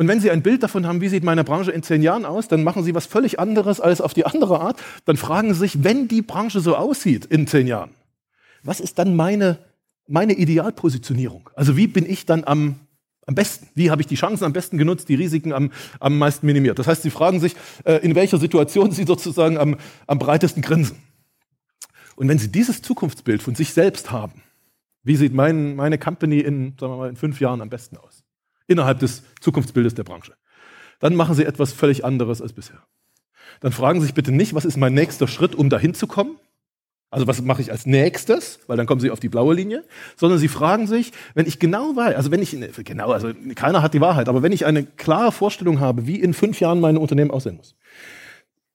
Und 0.00 0.08
wenn 0.08 0.18
Sie 0.18 0.30
ein 0.30 0.40
Bild 0.40 0.62
davon 0.62 0.86
haben, 0.86 1.02
wie 1.02 1.10
sieht 1.10 1.24
meine 1.24 1.44
Branche 1.44 1.72
in 1.72 1.82
zehn 1.82 2.00
Jahren 2.00 2.24
aus, 2.24 2.48
dann 2.48 2.64
machen 2.64 2.82
Sie 2.82 2.94
was 2.94 3.04
völlig 3.04 3.38
anderes 3.38 3.82
als 3.82 4.00
auf 4.00 4.14
die 4.14 4.24
andere 4.24 4.58
Art. 4.58 4.82
Dann 5.04 5.18
fragen 5.18 5.52
Sie 5.52 5.60
sich, 5.60 5.84
wenn 5.84 6.08
die 6.08 6.22
Branche 6.22 6.60
so 6.60 6.74
aussieht 6.74 7.26
in 7.26 7.46
zehn 7.46 7.66
Jahren, 7.66 7.90
was 8.62 8.80
ist 8.80 8.98
dann 8.98 9.14
meine, 9.14 9.58
meine 10.06 10.32
Idealpositionierung? 10.32 11.50
Also 11.54 11.76
wie 11.76 11.86
bin 11.86 12.08
ich 12.08 12.24
dann 12.24 12.44
am, 12.44 12.76
am 13.26 13.34
besten? 13.34 13.68
Wie 13.74 13.90
habe 13.90 14.00
ich 14.00 14.08
die 14.08 14.14
Chancen 14.14 14.44
am 14.44 14.54
besten 14.54 14.78
genutzt, 14.78 15.10
die 15.10 15.16
Risiken 15.16 15.52
am, 15.52 15.70
am 15.98 16.16
meisten 16.16 16.46
minimiert? 16.46 16.78
Das 16.78 16.86
heißt, 16.86 17.02
Sie 17.02 17.10
fragen 17.10 17.38
sich, 17.38 17.54
äh, 17.84 17.96
in 17.96 18.14
welcher 18.14 18.38
Situation 18.38 18.92
Sie 18.92 19.04
sozusagen 19.04 19.58
am, 19.58 19.76
am 20.06 20.18
breitesten 20.18 20.62
grinsen. 20.62 20.96
Und 22.16 22.26
wenn 22.26 22.38
Sie 22.38 22.50
dieses 22.50 22.80
Zukunftsbild 22.80 23.42
von 23.42 23.54
sich 23.54 23.74
selbst 23.74 24.10
haben, 24.10 24.40
wie 25.02 25.16
sieht 25.16 25.34
mein, 25.34 25.76
meine 25.76 25.98
Company 25.98 26.38
in, 26.38 26.74
sagen 26.80 26.94
wir 26.94 26.96
mal, 26.96 27.10
in 27.10 27.16
fünf 27.16 27.38
Jahren 27.38 27.60
am 27.60 27.68
besten 27.68 27.98
aus? 27.98 28.24
Innerhalb 28.70 29.00
des 29.00 29.22
Zukunftsbildes 29.40 29.94
der 29.94 30.04
Branche. 30.04 30.34
Dann 31.00 31.14
machen 31.14 31.34
Sie 31.34 31.44
etwas 31.44 31.72
völlig 31.72 32.04
anderes 32.04 32.40
als 32.40 32.52
bisher. 32.52 32.82
Dann 33.60 33.72
fragen 33.72 34.00
Sie 34.00 34.06
sich 34.06 34.14
bitte 34.14 34.32
nicht, 34.32 34.54
was 34.54 34.64
ist 34.64 34.76
mein 34.76 34.94
nächster 34.94 35.26
Schritt, 35.26 35.54
um 35.54 35.68
dahin 35.68 35.92
zu 35.92 36.06
kommen? 36.06 36.36
Also 37.10 37.26
was 37.26 37.42
mache 37.42 37.60
ich 37.60 37.72
als 37.72 37.86
nächstes? 37.86 38.60
Weil 38.68 38.76
dann 38.76 38.86
kommen 38.86 39.00
Sie 39.00 39.10
auf 39.10 39.18
die 39.18 39.28
blaue 39.28 39.54
Linie. 39.54 39.84
Sondern 40.16 40.38
Sie 40.38 40.46
fragen 40.46 40.86
sich, 40.86 41.12
wenn 41.34 41.46
ich 41.46 41.58
genau 41.58 41.96
weiß, 41.96 42.14
also 42.14 42.30
wenn 42.30 42.40
ich, 42.40 42.56
genau, 42.84 43.10
also 43.10 43.32
keiner 43.56 43.82
hat 43.82 43.94
die 43.94 44.00
Wahrheit, 44.00 44.28
aber 44.28 44.42
wenn 44.42 44.52
ich 44.52 44.64
eine 44.64 44.84
klare 44.84 45.32
Vorstellung 45.32 45.80
habe, 45.80 46.06
wie 46.06 46.20
in 46.20 46.32
fünf 46.32 46.60
Jahren 46.60 46.80
mein 46.80 46.96
Unternehmen 46.96 47.32
aussehen 47.32 47.56
muss, 47.56 47.74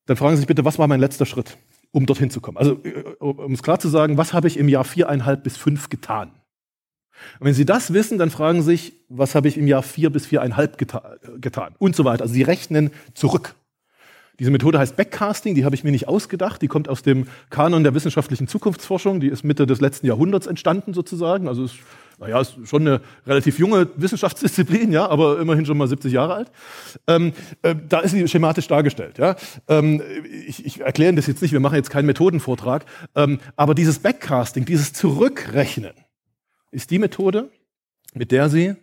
dann 0.06 0.18
fragen 0.18 0.36
Sie 0.36 0.41
sich 0.41 0.48
bitte, 0.48 0.65
was 0.65 0.77
war 0.77 0.88
mein 0.88 1.00
letzter 1.00 1.25
Schritt, 1.25 1.57
um 1.91 2.06
dorthin 2.06 2.30
zu 2.30 2.41
kommen? 2.41 2.57
Also 2.57 2.80
äh, 2.83 3.03
um 3.19 3.53
es 3.53 3.63
klar 3.63 3.79
zu 3.79 3.88
sagen, 3.88 4.17
was 4.17 4.34
habe 4.34 4.48
ich 4.48 4.58
im 4.58 4.67
Jahr 4.67 4.84
viereinhalb 4.84 5.43
bis 5.43 5.55
fünf 5.55 5.89
getan? 5.89 6.31
Und 7.39 7.48
wenn 7.48 7.53
Sie 7.53 7.65
das 7.65 7.93
wissen, 7.93 8.17
dann 8.17 8.29
fragen 8.29 8.62
Sie 8.62 8.72
sich, 8.72 8.93
was 9.10 9.36
habe 9.36 9.48
ich 9.48 9.57
im 9.57 9.67
Jahr 9.67 9.84
vier 9.84 10.10
bis 10.10 10.25
viereinhalb 10.25 10.77
geta 10.77 11.15
getan 11.39 11.75
und 11.79 11.95
so 11.95 12.05
weiter. 12.05 12.24
Also 12.24 12.34
Sie 12.34 12.43
rechnen 12.43 12.91
zurück. 13.13 13.55
Diese 14.39 14.51
Methode 14.51 14.79
heißt 14.79 14.98
Backcasting, 14.98 15.55
die 15.55 15.63
habe 15.63 15.75
ich 15.75 15.86
mir 15.86 15.91
nicht 15.91 16.10
ausgedacht, 16.10 16.62
die 16.62 16.67
kommt 16.67 16.89
aus 16.89 17.03
dem 17.03 17.27
Kanon 17.50 17.84
der 17.84 17.93
wissenschaftlichen 17.93 18.50
Zukunftsforschung, 18.50 19.22
die 19.22 19.29
ist 19.29 19.43
Mitte 19.43 19.65
des 19.65 19.79
letzten 19.79 20.07
Jahrhunderts 20.07 20.45
entstanden 20.45 20.93
sozusagen, 20.93 21.48
also 21.48 21.63
ist, 21.63 21.75
naja, 22.19 22.41
ist 22.41 22.55
schon 22.65 22.81
eine 22.81 23.01
relativ 23.25 23.60
junge 23.60 23.88
Wissenschaftsdisziplin, 23.95 24.91
ja, 24.91 25.07
aber 25.07 25.39
immerhin 25.39 25.65
schon 25.65 25.77
mal 25.77 25.88
70 25.88 26.12
Jahre 26.12 26.34
alt. 26.34 26.51
Ähm, 27.07 27.31
äh, 27.62 27.75
da 27.88 28.00
ist 28.00 28.12
sie 28.12 28.27
schematisch 28.27 28.67
dargestellt. 28.67 29.19
Ja. 29.19 29.38
Ähm, 29.69 30.01
ich, 30.48 30.65
ich 30.65 30.81
erkläre 30.81 31.13
das 31.13 31.27
jetzt 31.27 31.41
nicht, 31.41 31.53
wir 31.53 31.62
machen 31.62 31.75
jetzt 31.75 31.89
keinen 31.89 32.05
Methodenvortrag, 32.05 32.86
ähm, 33.15 33.39
aber 33.55 33.74
dieses 33.74 34.00
Backcasting, 34.00 34.65
dieses 34.65 34.91
Zurückrechnen, 34.91 35.93
ist 36.75 36.91
die 36.91 37.00
Methode, 37.00 37.51
mit 38.13 38.32
der 38.32 38.50
Sie 38.50 38.75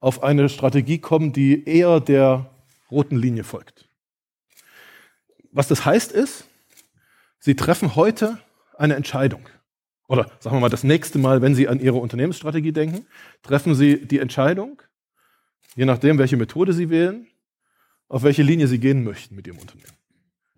auf 0.00 0.22
eine 0.22 0.48
Strategie 0.48 0.98
kommen, 0.98 1.32
die 1.32 1.64
eher 1.64 2.00
der 2.00 2.50
roten 2.90 3.16
Linie 3.16 3.44
folgt. 3.44 3.88
Was 5.52 5.68
das 5.68 5.84
heißt 5.84 6.12
ist, 6.12 6.46
Sie 7.38 7.54
treffen 7.54 7.94
heute 7.94 8.38
eine 8.76 8.96
Entscheidung. 8.96 9.48
Oder 10.08 10.30
sagen 10.40 10.56
wir 10.56 10.60
mal, 10.60 10.68
das 10.68 10.84
nächste 10.84 11.18
Mal, 11.18 11.40
wenn 11.40 11.54
Sie 11.54 11.68
an 11.68 11.80
Ihre 11.80 11.98
Unternehmensstrategie 11.98 12.72
denken, 12.72 13.06
treffen 13.42 13.74
Sie 13.74 14.06
die 14.06 14.18
Entscheidung, 14.18 14.82
je 15.76 15.84
nachdem, 15.84 16.18
welche 16.18 16.36
Methode 16.36 16.72
Sie 16.72 16.90
wählen, 16.90 17.28
auf 18.08 18.24
welche 18.24 18.42
Linie 18.42 18.66
Sie 18.66 18.80
gehen 18.80 19.04
möchten 19.04 19.36
mit 19.36 19.46
Ihrem 19.46 19.58
Unternehmen. 19.58 19.97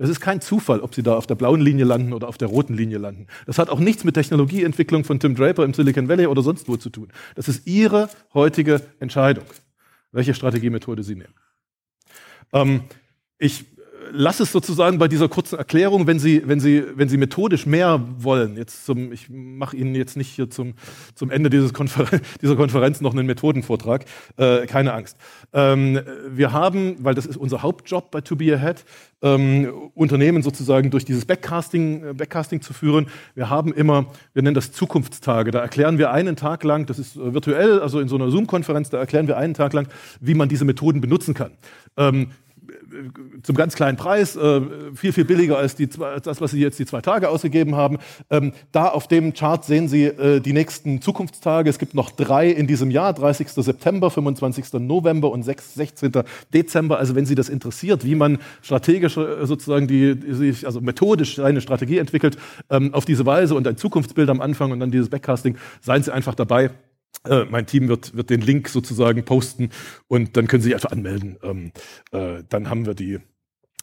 Es 0.02 0.08
ist 0.08 0.20
kein 0.20 0.40
Zufall, 0.40 0.80
ob 0.80 0.94
sie 0.94 1.02
da 1.02 1.14
auf 1.14 1.26
der 1.26 1.34
blauen 1.34 1.60
Linie 1.60 1.84
landen 1.84 2.14
oder 2.14 2.26
auf 2.26 2.38
der 2.38 2.48
roten 2.48 2.72
Linie 2.72 2.96
landen. 2.96 3.26
Das 3.44 3.58
hat 3.58 3.68
auch 3.68 3.80
nichts 3.80 4.02
mit 4.02 4.14
Technologieentwicklung 4.14 5.04
von 5.04 5.20
Tim 5.20 5.34
Draper 5.34 5.62
im 5.62 5.74
Silicon 5.74 6.08
Valley 6.08 6.26
oder 6.26 6.40
sonst 6.40 6.68
wo 6.68 6.78
zu 6.78 6.88
tun. 6.88 7.08
Das 7.34 7.48
ist 7.48 7.66
ihre 7.66 8.08
heutige 8.32 8.80
Entscheidung, 8.98 9.44
welche 10.10 10.32
Strategiemethode 10.32 11.02
sie 11.02 11.16
nehmen. 11.16 11.34
Ähm, 12.54 12.84
ich 13.36 13.66
lasse 14.12 14.42
es 14.42 14.52
sozusagen 14.52 14.98
bei 14.98 15.08
dieser 15.08 15.28
kurzen 15.28 15.58
Erklärung, 15.58 16.06
wenn 16.06 16.18
Sie, 16.18 16.42
wenn 16.46 16.60
Sie, 16.60 16.84
wenn 16.94 17.08
Sie 17.08 17.16
methodisch 17.16 17.66
mehr 17.66 18.00
wollen. 18.18 18.56
Jetzt 18.56 18.84
zum, 18.86 19.12
ich 19.12 19.28
mache 19.30 19.76
Ihnen 19.76 19.94
jetzt 19.94 20.16
nicht 20.16 20.28
hier 20.28 20.50
zum, 20.50 20.74
zum 21.14 21.30
Ende 21.30 21.50
dieses 21.50 21.72
Konfer 21.72 22.06
dieser 22.42 22.56
Konferenz 22.56 23.00
noch 23.00 23.12
einen 23.12 23.26
Methodenvortrag. 23.26 24.04
Äh, 24.36 24.66
keine 24.66 24.92
Angst. 24.92 25.16
Ähm, 25.52 26.00
wir 26.28 26.52
haben, 26.52 26.96
weil 27.00 27.14
das 27.14 27.26
ist 27.26 27.36
unser 27.36 27.62
Hauptjob 27.62 28.10
bei 28.10 28.20
To 28.20 28.36
Be 28.36 28.54
Ahead, 28.54 28.84
ähm, 29.22 29.90
Unternehmen 29.94 30.42
sozusagen 30.42 30.90
durch 30.90 31.04
dieses 31.04 31.24
Backcasting, 31.24 32.04
äh, 32.04 32.14
Backcasting 32.14 32.62
zu 32.62 32.72
führen. 32.72 33.06
Wir 33.34 33.50
haben 33.50 33.72
immer, 33.72 34.06
wir 34.32 34.42
nennen 34.42 34.54
das 34.54 34.72
Zukunftstage. 34.72 35.50
Da 35.50 35.60
erklären 35.60 35.98
wir 35.98 36.10
einen 36.10 36.36
Tag 36.36 36.64
lang, 36.64 36.86
das 36.86 36.98
ist 36.98 37.16
äh, 37.16 37.34
virtuell, 37.34 37.80
also 37.80 38.00
in 38.00 38.08
so 38.08 38.16
einer 38.16 38.30
Zoom-Konferenz, 38.30 38.90
da 38.90 38.98
erklären 38.98 39.28
wir 39.28 39.36
einen 39.36 39.54
Tag 39.54 39.72
lang, 39.72 39.88
wie 40.20 40.34
man 40.34 40.48
diese 40.48 40.64
Methoden 40.64 41.00
benutzen 41.00 41.34
kann. 41.34 41.52
Ähm, 41.96 42.28
zum 43.42 43.56
ganz 43.56 43.74
kleinen 43.74 43.96
Preis, 43.96 44.36
äh, 44.36 44.60
viel, 44.94 45.12
viel 45.12 45.24
billiger 45.24 45.58
als, 45.58 45.74
die, 45.74 45.88
als 46.00 46.24
das, 46.24 46.40
was 46.40 46.50
Sie 46.50 46.60
jetzt 46.60 46.78
die 46.78 46.86
zwei 46.86 47.00
Tage 47.00 47.28
ausgegeben 47.28 47.76
haben. 47.76 47.98
Ähm, 48.30 48.52
da 48.72 48.88
auf 48.88 49.08
dem 49.08 49.32
Chart 49.32 49.64
sehen 49.64 49.88
Sie 49.88 50.04
äh, 50.04 50.40
die 50.40 50.52
nächsten 50.52 51.00
Zukunftstage. 51.00 51.70
Es 51.70 51.78
gibt 51.78 51.94
noch 51.94 52.10
drei 52.10 52.48
in 52.50 52.66
diesem 52.66 52.90
Jahr, 52.90 53.12
30. 53.12 53.48
September, 53.48 54.10
25. 54.10 54.72
November 54.74 55.30
und 55.30 55.42
6, 55.42 55.74
16. 55.74 56.12
Dezember. 56.52 56.98
Also 56.98 57.14
wenn 57.14 57.26
Sie 57.26 57.34
das 57.34 57.48
interessiert, 57.48 58.04
wie 58.04 58.14
man 58.14 58.38
strategisch 58.62 59.16
äh, 59.16 59.46
sozusagen 59.46 59.86
die, 59.86 60.54
also 60.64 60.80
methodisch 60.80 61.38
eine 61.38 61.60
Strategie 61.60 61.98
entwickelt, 61.98 62.36
ähm, 62.70 62.94
auf 62.94 63.04
diese 63.04 63.26
Weise 63.26 63.54
und 63.54 63.66
ein 63.66 63.76
Zukunftsbild 63.76 64.28
am 64.28 64.40
Anfang 64.40 64.72
und 64.72 64.80
dann 64.80 64.90
dieses 64.90 65.08
Backcasting, 65.08 65.56
seien 65.80 66.02
Sie 66.02 66.12
einfach 66.12 66.34
dabei. 66.34 66.70
Äh, 67.26 67.44
mein 67.44 67.66
Team 67.66 67.88
wird, 67.88 68.14
wird 68.16 68.30
den 68.30 68.40
Link 68.40 68.68
sozusagen 68.68 69.24
posten 69.24 69.70
und 70.08 70.36
dann 70.36 70.46
können 70.46 70.62
Sie 70.62 70.68
sich 70.68 70.74
einfach 70.74 70.92
anmelden. 70.92 71.38
Ähm, 71.42 71.72
äh, 72.12 72.42
dann 72.48 72.70
haben 72.70 72.86
wir 72.86 72.94
die, 72.94 73.20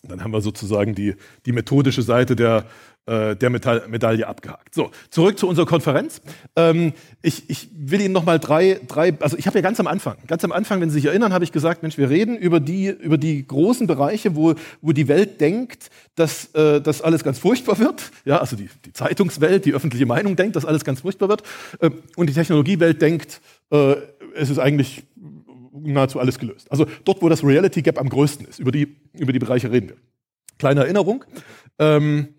dann 0.03 0.23
haben 0.23 0.31
wir 0.31 0.41
sozusagen 0.41 0.95
die, 0.95 1.15
die 1.45 1.51
methodische 1.51 2.01
Seite 2.01 2.35
der, 2.35 2.65
äh, 3.07 3.35
der 3.35 3.49
Metall 3.49 3.87
Medaille 3.87 4.27
abgehakt. 4.27 4.75
So, 4.75 4.91
zurück 5.09 5.39
zu 5.39 5.47
unserer 5.47 5.65
Konferenz. 5.65 6.21
Ähm, 6.55 6.93
ich, 7.21 7.49
ich 7.49 7.69
will 7.73 8.01
Ihnen 8.01 8.13
nochmal 8.13 8.39
drei, 8.39 8.79
drei, 8.87 9.13
also 9.19 9.37
ich 9.37 9.47
habe 9.47 9.57
ja 9.57 9.61
ganz 9.61 9.79
am 9.79 9.87
Anfang, 9.87 10.17
ganz 10.27 10.43
am 10.43 10.51
Anfang, 10.51 10.81
wenn 10.81 10.89
Sie 10.89 10.95
sich 10.95 11.05
erinnern, 11.05 11.33
habe 11.33 11.43
ich 11.43 11.51
gesagt, 11.51 11.83
Mensch, 11.83 11.97
wir 11.97 12.09
reden 12.09 12.37
über 12.37 12.59
die, 12.59 12.89
über 12.89 13.17
die 13.17 13.45
großen 13.47 13.87
Bereiche, 13.87 14.35
wo, 14.35 14.55
wo 14.81 14.91
die 14.91 15.07
Welt 15.07 15.41
denkt, 15.41 15.89
dass 16.15 16.53
äh, 16.53 16.81
das 16.81 17.01
alles 17.01 17.23
ganz 17.23 17.39
furchtbar 17.39 17.79
wird. 17.79 18.11
Ja, 18.25 18.37
also 18.37 18.55
die, 18.55 18.69
die 18.85 18.93
Zeitungswelt, 18.93 19.65
die 19.65 19.73
öffentliche 19.73 20.05
Meinung 20.05 20.35
denkt, 20.35 20.55
dass 20.55 20.65
alles 20.65 20.83
ganz 20.83 21.01
furchtbar 21.01 21.29
wird. 21.29 21.43
Äh, 21.79 21.91
und 22.15 22.27
die 22.29 22.33
Technologiewelt 22.33 23.01
denkt, 23.01 23.41
äh, 23.71 23.95
es 24.35 24.49
ist 24.49 24.59
eigentlich 24.59 25.03
nahezu 25.81 26.19
alles 26.19 26.39
gelöst. 26.39 26.71
Also 26.71 26.85
dort, 27.03 27.21
wo 27.21 27.29
das 27.29 27.43
Reality 27.43 27.81
Gap 27.81 27.99
am 27.99 28.09
größten 28.09 28.45
ist, 28.47 28.59
über 28.59 28.71
die, 28.71 28.95
über 29.13 29.33
die 29.33 29.39
Bereiche 29.39 29.71
reden 29.71 29.89
wir. 29.89 29.97
Kleine 30.57 30.81
Erinnerung. 30.81 31.23
Ähm, 31.79 32.29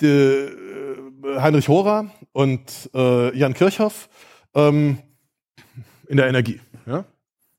die, 0.00 0.06
äh, 0.06 1.40
Heinrich 1.40 1.68
Hora 1.68 2.10
und 2.32 2.90
äh, 2.94 3.36
Jan 3.36 3.54
Kirchhoff 3.54 4.08
ähm, 4.54 4.98
in 6.08 6.16
der 6.16 6.28
Energie. 6.28 6.60
Ja? 6.86 7.04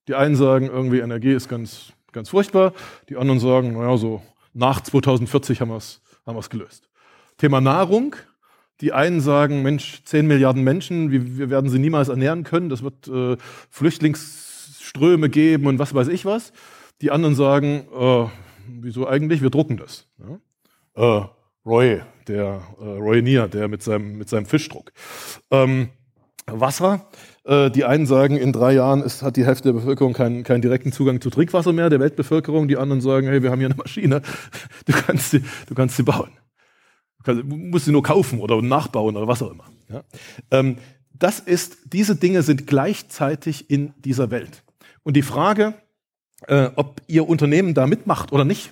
Die 0.08 0.16
einen 0.16 0.36
sagen, 0.36 0.68
irgendwie 0.68 1.00
Energie 1.00 1.34
ist 1.34 1.48
ganz, 1.48 1.94
ganz 2.12 2.30
furchtbar, 2.30 2.74
die 3.10 3.18
anderen 3.18 3.40
sagen, 3.40 3.74
naja, 3.74 3.98
so 3.98 4.22
nach 4.54 4.82
2040 4.82 5.62
haben 5.62 5.70
wir 5.70 5.78
es 5.78 6.02
haben 6.26 6.40
gelöst. 6.50 6.90
Thema 7.38 7.62
Nahrung. 7.62 8.16
Die 8.82 8.94
einen 8.94 9.22
sagen, 9.22 9.62
Mensch, 9.62 10.02
10 10.06 10.26
Milliarden 10.26 10.64
Menschen, 10.64 11.12
wir, 11.12 11.38
wir 11.38 11.50
werden 11.52 11.70
sie 11.70 11.78
niemals 11.78 12.10
ernähren 12.10 12.44
können, 12.44 12.70
das 12.70 12.82
wird 12.82 13.08
äh, 13.08 13.38
Flüchtlingsströme 14.92 15.30
geben 15.30 15.68
und 15.68 15.80
was 15.80 15.94
weiß 15.94 16.08
ich 16.10 16.26
was. 16.26 16.52
Die 17.02 17.12
anderen 17.12 17.36
sagen, 17.36 17.88
äh, 17.98 18.26
wieso 18.68 19.08
eigentlich, 19.08 19.42
wir 19.42 19.50
drucken 19.50 19.78
das. 19.78 20.08
Ja? 20.96 21.20
Äh, 21.20 21.26
Roy, 21.66 22.02
der 22.28 22.62
äh, 22.80 22.84
Roy 22.84 23.22
Neer, 23.22 23.48
der 23.48 23.68
mit 23.68 23.84
seinem, 23.84 24.18
mit 24.18 24.30
seinem 24.30 24.46
Fischdruck. 24.46 24.92
Ähm, 25.50 25.90
Wasser. 26.48 27.08
Äh, 27.44 27.72
die 27.72 27.86
einen 27.86 28.06
sagen, 28.06 28.36
in 28.36 28.52
drei 28.52 28.74
Jahren 28.74 29.02
ist, 29.02 29.24
hat 29.24 29.36
die 29.36 29.46
Hälfte 29.46 29.70
der 29.70 29.74
Bevölkerung 29.74 30.14
keinen, 30.14 30.44
keinen 30.44 30.62
direkten 30.62 30.92
Zugang 30.92 31.22
zu 31.22 31.30
Trinkwasser 31.30 31.72
mehr, 31.72 31.90
der 31.90 32.00
Weltbevölkerung. 32.00 32.68
Die 32.68 32.78
anderen 32.78 33.02
sagen, 33.02 33.28
hey, 33.28 33.42
wir 33.42 33.52
haben 33.52 33.60
hier 33.60 33.70
eine 33.70 33.78
Maschine, 33.78 34.22
du 34.86 34.94
kannst 34.94 35.32
sie, 35.32 35.44
du 35.68 35.76
kannst 35.76 35.98
sie 35.98 36.04
bauen. 36.04 36.32
Du 37.24 37.34
musst 37.44 37.86
sie 37.86 37.92
nur 37.92 38.04
kaufen 38.04 38.40
oder 38.40 38.60
nachbauen 38.62 39.16
oder 39.16 39.28
was 39.28 39.42
auch 39.44 39.52
immer. 39.52 39.66
Ja? 39.90 40.04
Ähm, 40.50 40.78
das 41.14 41.40
ist, 41.40 41.94
diese 41.94 42.16
Dinge 42.16 42.42
sind 42.42 42.66
gleichzeitig 42.66 43.70
in 43.70 43.94
dieser 44.04 44.32
Welt. 44.32 44.64
Und 45.04 45.16
die 45.16 45.22
Frage, 45.22 45.74
äh, 46.48 46.70
ob 46.76 47.02
Ihr 47.08 47.28
Unternehmen 47.28 47.74
da 47.74 47.88
mitmacht 47.88 48.32
oder 48.32 48.46
nicht, 48.46 48.72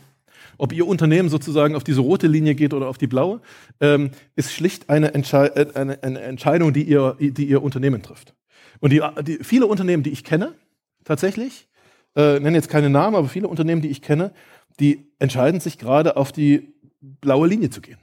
ob 0.58 0.74
Ihr 0.74 0.88
Unternehmen 0.88 1.30
sozusagen 1.30 1.76
auf 1.76 1.84
diese 1.84 2.02
rote 2.02 2.28
Linie 2.28 2.56
geht 2.56 2.74
oder 2.74 2.88
auf 2.88 2.98
die 2.98 3.08
blaue, 3.08 3.42
ähm, 3.80 4.12
ist 4.36 4.52
schlicht 4.52 4.90
eine, 4.90 5.14
Entschei 5.14 5.48
äh, 5.48 5.74
eine, 5.74 6.04
eine, 6.04 6.22
Entscheidung, 6.22 6.74
die 6.74 6.84
Ihr, 6.84 7.16
die 7.20 7.46
Ihr 7.46 7.64
Unternehmen 7.64 8.02
trifft. 8.02 8.36
Und 8.80 8.92
die, 8.92 9.02
die, 9.24 9.40
viele 9.44 9.66
Unternehmen, 9.68 10.04
die 10.04 10.12
ich 10.12 10.24
kenne, 10.24 10.56
tatsächlich, 11.04 11.68
äh, 12.16 12.40
nenne 12.40 12.58
jetzt 12.58 12.70
keine 12.70 12.90
Namen, 12.90 13.16
aber 13.16 13.30
viele 13.30 13.48
Unternehmen, 13.48 13.82
die 13.82 13.90
ich 13.90 14.02
kenne, 14.02 14.34
die 14.80 15.12
entscheiden 15.20 15.60
sich 15.60 15.78
gerade 15.78 16.18
auf 16.18 16.32
die 16.32 16.74
blaue 17.02 17.48
Linie 17.48 17.70
zu 17.70 17.82
gehen. 17.82 18.00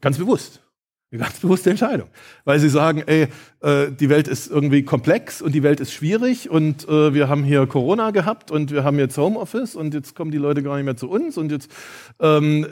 Ganz 0.00 0.18
bewusst. 0.18 0.62
Eine 1.12 1.20
ganz 1.20 1.40
bewusste 1.40 1.68
Entscheidung. 1.68 2.08
Weil 2.44 2.58
sie 2.58 2.70
sagen, 2.70 3.02
ey, 3.04 3.28
äh, 3.60 3.92
die 3.92 4.08
Welt 4.08 4.28
ist 4.28 4.50
irgendwie 4.50 4.82
komplex 4.82 5.42
und 5.42 5.54
die 5.54 5.62
Welt 5.62 5.78
ist 5.78 5.92
schwierig 5.92 6.48
und 6.48 6.88
äh, 6.88 7.12
wir 7.12 7.28
haben 7.28 7.44
hier 7.44 7.66
Corona 7.66 8.12
gehabt 8.12 8.50
und 8.50 8.70
wir 8.70 8.82
haben 8.82 8.98
jetzt 8.98 9.18
Homeoffice 9.18 9.76
und 9.76 9.92
jetzt 9.92 10.14
kommen 10.14 10.30
die 10.30 10.38
Leute 10.38 10.62
gar 10.62 10.76
nicht 10.76 10.86
mehr 10.86 10.96
zu 10.96 11.10
uns 11.10 11.36
und 11.36 11.52
jetzt 11.52 11.70
ähm, 12.18 12.66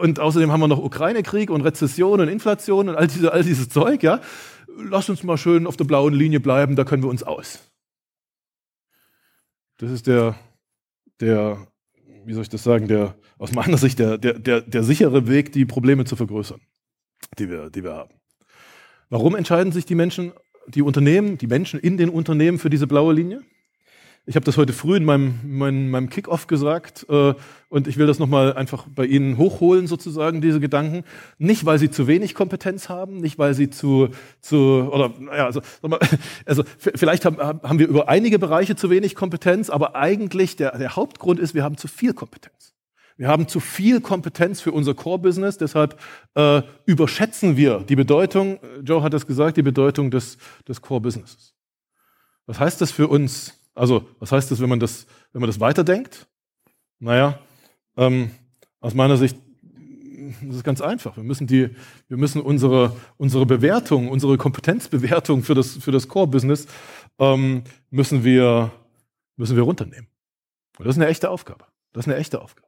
und 0.00 0.18
außerdem 0.18 0.50
haben 0.50 0.58
wir 0.58 0.66
noch 0.66 0.82
Ukraine-Krieg 0.82 1.50
und 1.50 1.60
Rezession 1.60 2.20
und 2.20 2.26
Inflation 2.26 2.88
und 2.88 2.96
all, 2.96 3.06
diese, 3.06 3.32
all 3.32 3.44
dieses 3.44 3.68
Zeug, 3.68 4.02
ja. 4.02 4.20
Lass 4.76 5.08
uns 5.08 5.22
mal 5.22 5.38
schön 5.38 5.68
auf 5.68 5.76
der 5.76 5.84
blauen 5.84 6.14
Linie 6.14 6.40
bleiben, 6.40 6.74
da 6.74 6.82
können 6.82 7.04
wir 7.04 7.10
uns 7.10 7.22
aus. 7.22 7.60
Das 9.76 9.92
ist 9.92 10.08
der, 10.08 10.34
der, 11.20 11.68
wie 12.24 12.32
soll 12.32 12.42
ich 12.42 12.48
das 12.48 12.64
sagen, 12.64 12.88
der, 12.88 13.14
aus 13.38 13.52
meiner 13.52 13.78
Sicht 13.78 14.00
der, 14.00 14.18
der, 14.18 14.36
der, 14.40 14.62
der 14.62 14.82
sichere 14.82 15.28
Weg, 15.28 15.52
die 15.52 15.64
Probleme 15.64 16.04
zu 16.04 16.16
vergrößern 16.16 16.60
die 17.38 17.50
wir, 17.50 17.70
die 17.70 17.82
wir 17.82 17.94
haben. 17.94 18.14
Warum 19.10 19.36
entscheiden 19.36 19.72
sich 19.72 19.86
die 19.86 19.94
Menschen, 19.94 20.32
die 20.66 20.82
Unternehmen, 20.82 21.38
die 21.38 21.46
Menschen 21.46 21.78
in 21.78 21.96
den 21.96 22.08
Unternehmen 22.08 22.58
für 22.58 22.70
diese 22.70 22.86
blaue 22.86 23.14
Linie? 23.14 23.42
Ich 24.26 24.36
habe 24.36 24.46
das 24.46 24.56
heute 24.56 24.72
früh 24.72 24.96
in 24.96 25.04
meinem, 25.04 25.38
meinem, 25.44 25.90
meinem 25.90 26.08
Kick-Off 26.08 26.46
gesagt 26.46 27.04
äh, 27.10 27.34
und 27.68 27.86
ich 27.86 27.98
will 27.98 28.06
das 28.06 28.18
nochmal 28.18 28.54
einfach 28.54 28.86
bei 28.88 29.04
Ihnen 29.04 29.36
hochholen, 29.36 29.86
sozusagen, 29.86 30.40
diese 30.40 30.60
Gedanken. 30.60 31.04
Nicht, 31.36 31.66
weil 31.66 31.78
Sie 31.78 31.90
zu 31.90 32.06
wenig 32.06 32.34
Kompetenz 32.34 32.88
haben, 32.88 33.18
nicht, 33.18 33.38
weil 33.38 33.52
Sie 33.52 33.68
zu, 33.68 34.08
zu 34.40 34.88
oder, 34.90 35.12
naja, 35.18 35.44
also, 35.44 35.60
also 36.46 36.64
vielleicht 36.78 37.26
haben, 37.26 37.36
haben 37.38 37.78
wir 37.78 37.86
über 37.86 38.08
einige 38.08 38.38
Bereiche 38.38 38.76
zu 38.76 38.88
wenig 38.88 39.14
Kompetenz, 39.14 39.68
aber 39.68 39.94
eigentlich 39.94 40.56
der, 40.56 40.78
der 40.78 40.96
Hauptgrund 40.96 41.38
ist, 41.38 41.54
wir 41.54 41.62
haben 41.62 41.76
zu 41.76 41.86
viel 41.86 42.14
Kompetenz. 42.14 42.74
Wir 43.16 43.28
haben 43.28 43.46
zu 43.46 43.60
viel 43.60 44.00
Kompetenz 44.00 44.60
für 44.60 44.72
unser 44.72 44.94
Core-Business, 44.94 45.56
deshalb 45.58 46.00
äh, 46.34 46.62
überschätzen 46.84 47.56
wir 47.56 47.80
die 47.80 47.94
Bedeutung, 47.94 48.58
Joe 48.82 49.02
hat 49.02 49.14
es 49.14 49.26
gesagt, 49.26 49.56
die 49.56 49.62
Bedeutung 49.62 50.10
des, 50.10 50.36
des 50.66 50.80
Core-Businesses. 50.80 51.54
Was 52.46 52.58
heißt 52.58 52.80
das 52.80 52.90
für 52.90 53.08
uns? 53.08 53.60
Also, 53.74 54.08
was 54.18 54.32
heißt 54.32 54.50
das, 54.50 54.60
wenn 54.60 54.68
man 54.68 54.80
das, 54.80 55.06
wenn 55.32 55.40
man 55.40 55.48
das 55.48 55.60
weiterdenkt? 55.60 56.26
Naja, 56.98 57.38
ähm, 57.96 58.30
aus 58.80 58.94
meiner 58.94 59.16
Sicht 59.16 59.36
das 60.42 60.56
ist 60.56 60.64
ganz 60.64 60.80
einfach. 60.80 61.16
Wir 61.16 61.24
müssen, 61.24 61.46
die, 61.46 61.70
wir 62.08 62.16
müssen 62.16 62.40
unsere, 62.40 62.96
unsere 63.16 63.46
Bewertung, 63.46 64.08
unsere 64.08 64.38
Kompetenzbewertung 64.38 65.42
für 65.42 65.54
das, 65.54 65.76
für 65.76 65.92
das 65.92 66.08
Core-Business 66.08 66.66
ähm, 67.18 67.64
müssen, 67.90 68.24
wir, 68.24 68.72
müssen 69.36 69.56
wir 69.56 69.62
runternehmen. 69.62 70.08
Und 70.78 70.86
das 70.86 70.96
ist 70.96 71.02
eine 71.02 71.10
echte 71.10 71.30
Aufgabe. 71.30 71.66
Das 71.92 72.06
ist 72.06 72.12
eine 72.12 72.18
echte 72.18 72.40
Aufgabe. 72.40 72.63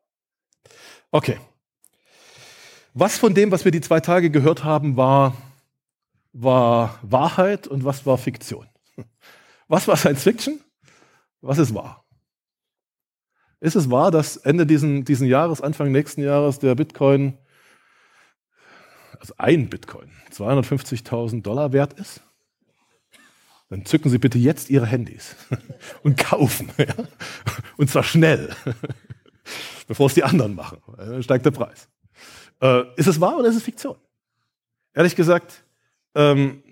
Okay. 1.11 1.39
Was 2.95 3.19
von 3.19 3.35
dem, 3.35 3.51
was 3.51 3.65
wir 3.65 3.73
die 3.73 3.81
zwei 3.81 4.01
Tage 4.01 4.31
gehört 4.31 4.65
haben, 4.65 4.97
war, 4.97 5.37
war 6.33 6.99
Wahrheit 7.03 7.67
und 7.67 7.85
was 7.85 8.07
war 8.07 8.19
Fiktion? 8.19 8.67
Was 9.69 9.89
war 9.89 9.97
Science 9.97 10.23
Fiction? 10.23 10.61
Was 11.41 11.59
ist 11.59 11.75
wahr? 11.75 12.07
Ist 13.61 13.75
es 13.75 13.91
wahr, 13.91 14.11
dass 14.11 14.37
Ende 14.37 14.65
diesen, 14.65 15.05
diesen 15.05 15.27
Jahres, 15.27 15.61
Anfang 15.61 15.91
nächsten 15.91 16.23
Jahres 16.23 16.61
der 16.61 16.75
Bitcoin, 16.77 17.37
also 19.19 19.35
ein 19.39 19.69
Bitcoin, 19.69 20.11
250.000 20.31 21.43
Dollar 21.43 21.73
wert 21.73 21.95
ist? 21.95 22.21
Dann 23.69 23.85
zücken 23.85 24.11
Sie 24.11 24.19
bitte 24.19 24.39
jetzt 24.39 24.71
Ihre 24.71 24.87
Handys 24.87 25.35
und 26.03 26.17
kaufen. 26.17 26.71
Ja? 26.79 26.95
Und 27.77 27.91
zwar 27.91 28.05
schnell 28.05 28.55
bevor 29.87 30.07
es 30.07 30.15
die 30.15 30.25
anderen 30.25 30.55
machen. 30.55 30.79
Dann 30.97 31.23
steigt 31.23 31.45
der 31.45 31.51
Preis. 31.51 31.89
Äh, 32.61 32.85
ist 32.97 33.07
es 33.07 33.21
wahr 33.21 33.39
oder 33.39 33.49
ist 33.49 33.57
es 33.57 33.63
Fiktion? 33.63 33.97
Ehrlich 34.95 35.17
gesagt, 35.17 35.65
ähm, 36.15 36.63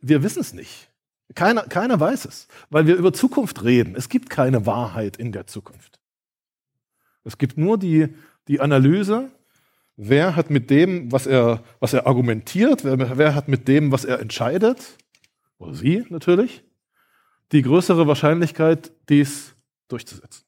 wir 0.00 0.22
wissen 0.22 0.40
es 0.40 0.52
nicht. 0.52 0.90
Keiner, 1.34 1.62
keiner 1.62 1.98
weiß 1.98 2.26
es, 2.26 2.48
weil 2.70 2.86
wir 2.86 2.96
über 2.96 3.12
Zukunft 3.12 3.64
reden. 3.64 3.94
Es 3.96 4.08
gibt 4.08 4.30
keine 4.30 4.66
Wahrheit 4.66 5.16
in 5.16 5.32
der 5.32 5.46
Zukunft. 5.46 6.00
Es 7.24 7.38
gibt 7.38 7.56
nur 7.56 7.78
die, 7.78 8.08
die 8.48 8.60
Analyse, 8.60 9.30
wer 9.96 10.36
hat 10.36 10.50
mit 10.50 10.70
dem, 10.70 11.10
was 11.10 11.26
er, 11.26 11.62
was 11.80 11.92
er 11.92 12.06
argumentiert, 12.06 12.84
wer, 12.84 13.16
wer 13.16 13.34
hat 13.34 13.48
mit 13.48 13.68
dem, 13.68 13.90
was 13.92 14.04
er 14.04 14.20
entscheidet, 14.20 14.96
oder 15.58 15.74
sie 15.74 16.04
natürlich, 16.10 16.62
die 17.52 17.62
größere 17.62 18.06
Wahrscheinlichkeit, 18.06 18.92
dies 19.08 19.54
durchzusetzen. 19.88 20.44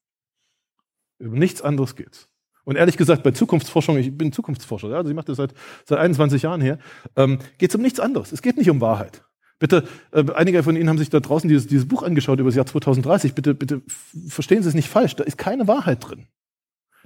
Über 1.18 1.36
nichts 1.36 1.62
anderes 1.62 1.96
geht's. 1.96 2.28
Und 2.64 2.76
ehrlich 2.76 2.96
gesagt, 2.96 3.22
bei 3.22 3.30
Zukunftsforschung, 3.30 3.96
ich 3.96 4.16
bin 4.16 4.32
Zukunftsforscher, 4.32 4.90
ja, 4.90 4.96
also 4.96 5.08
ich 5.08 5.14
mache 5.14 5.26
das 5.26 5.36
seit, 5.36 5.54
seit 5.84 5.98
21 5.98 6.42
Jahren 6.42 6.60
her, 6.60 6.78
ähm, 7.14 7.38
geht 7.58 7.70
es 7.70 7.76
um 7.76 7.82
nichts 7.82 8.00
anderes. 8.00 8.32
Es 8.32 8.42
geht 8.42 8.56
nicht 8.56 8.68
um 8.68 8.80
Wahrheit. 8.80 9.22
Bitte, 9.58 9.84
äh, 10.10 10.24
einige 10.34 10.62
von 10.62 10.76
Ihnen 10.76 10.88
haben 10.88 10.98
sich 10.98 11.08
da 11.08 11.20
draußen 11.20 11.48
dieses, 11.48 11.66
dieses 11.66 11.86
Buch 11.86 12.02
angeschaut 12.02 12.40
über 12.40 12.48
das 12.48 12.56
Jahr 12.56 12.66
2030. 12.66 13.34
Bitte, 13.34 13.54
bitte 13.54 13.82
verstehen 14.28 14.62
Sie 14.62 14.68
es 14.68 14.74
nicht 14.74 14.88
falsch. 14.88 15.14
Da 15.16 15.24
ist 15.24 15.38
keine 15.38 15.68
Wahrheit 15.68 16.06
drin. 16.06 16.26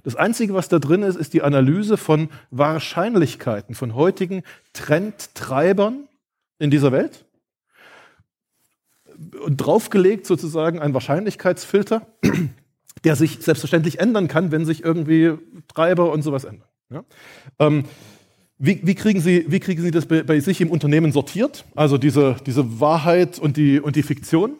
Das 0.03 0.15
Einzige, 0.15 0.53
was 0.53 0.67
da 0.67 0.79
drin 0.79 1.03
ist, 1.03 1.15
ist 1.15 1.33
die 1.33 1.43
Analyse 1.43 1.95
von 1.95 2.29
Wahrscheinlichkeiten, 2.49 3.75
von 3.75 3.93
heutigen 3.93 4.41
Trendtreibern 4.73 6.07
in 6.57 6.71
dieser 6.71 6.91
Welt. 6.91 7.25
Und 9.45 9.57
draufgelegt 9.57 10.25
sozusagen 10.25 10.79
ein 10.79 10.95
Wahrscheinlichkeitsfilter, 10.95 12.07
der 13.03 13.15
sich 13.15 13.39
selbstverständlich 13.41 13.99
ändern 13.99 14.27
kann, 14.27 14.51
wenn 14.51 14.65
sich 14.65 14.83
irgendwie 14.83 15.33
Treiber 15.67 16.11
und 16.11 16.21
sowas 16.21 16.43
ändern. 16.43 16.67
Ja? 16.89 17.03
Ähm, 17.59 17.83
wie, 18.57 18.79
wie, 18.83 18.95
kriegen 18.95 19.21
Sie, 19.21 19.45
wie 19.47 19.59
kriegen 19.59 19.81
Sie 19.81 19.91
das 19.91 20.05
bei, 20.05 20.23
bei, 20.23 20.39
sich 20.39 20.61
im 20.61 20.69
Unternehmen 20.69 21.11
sortiert? 21.11 21.65
Also 21.75 21.97
diese, 21.97 22.35
diese 22.45 22.79
Wahrheit 22.79 23.39
und 23.39 23.57
die, 23.57 23.79
und 23.79 23.95
die 23.95 24.03
Fiktion? 24.03 24.55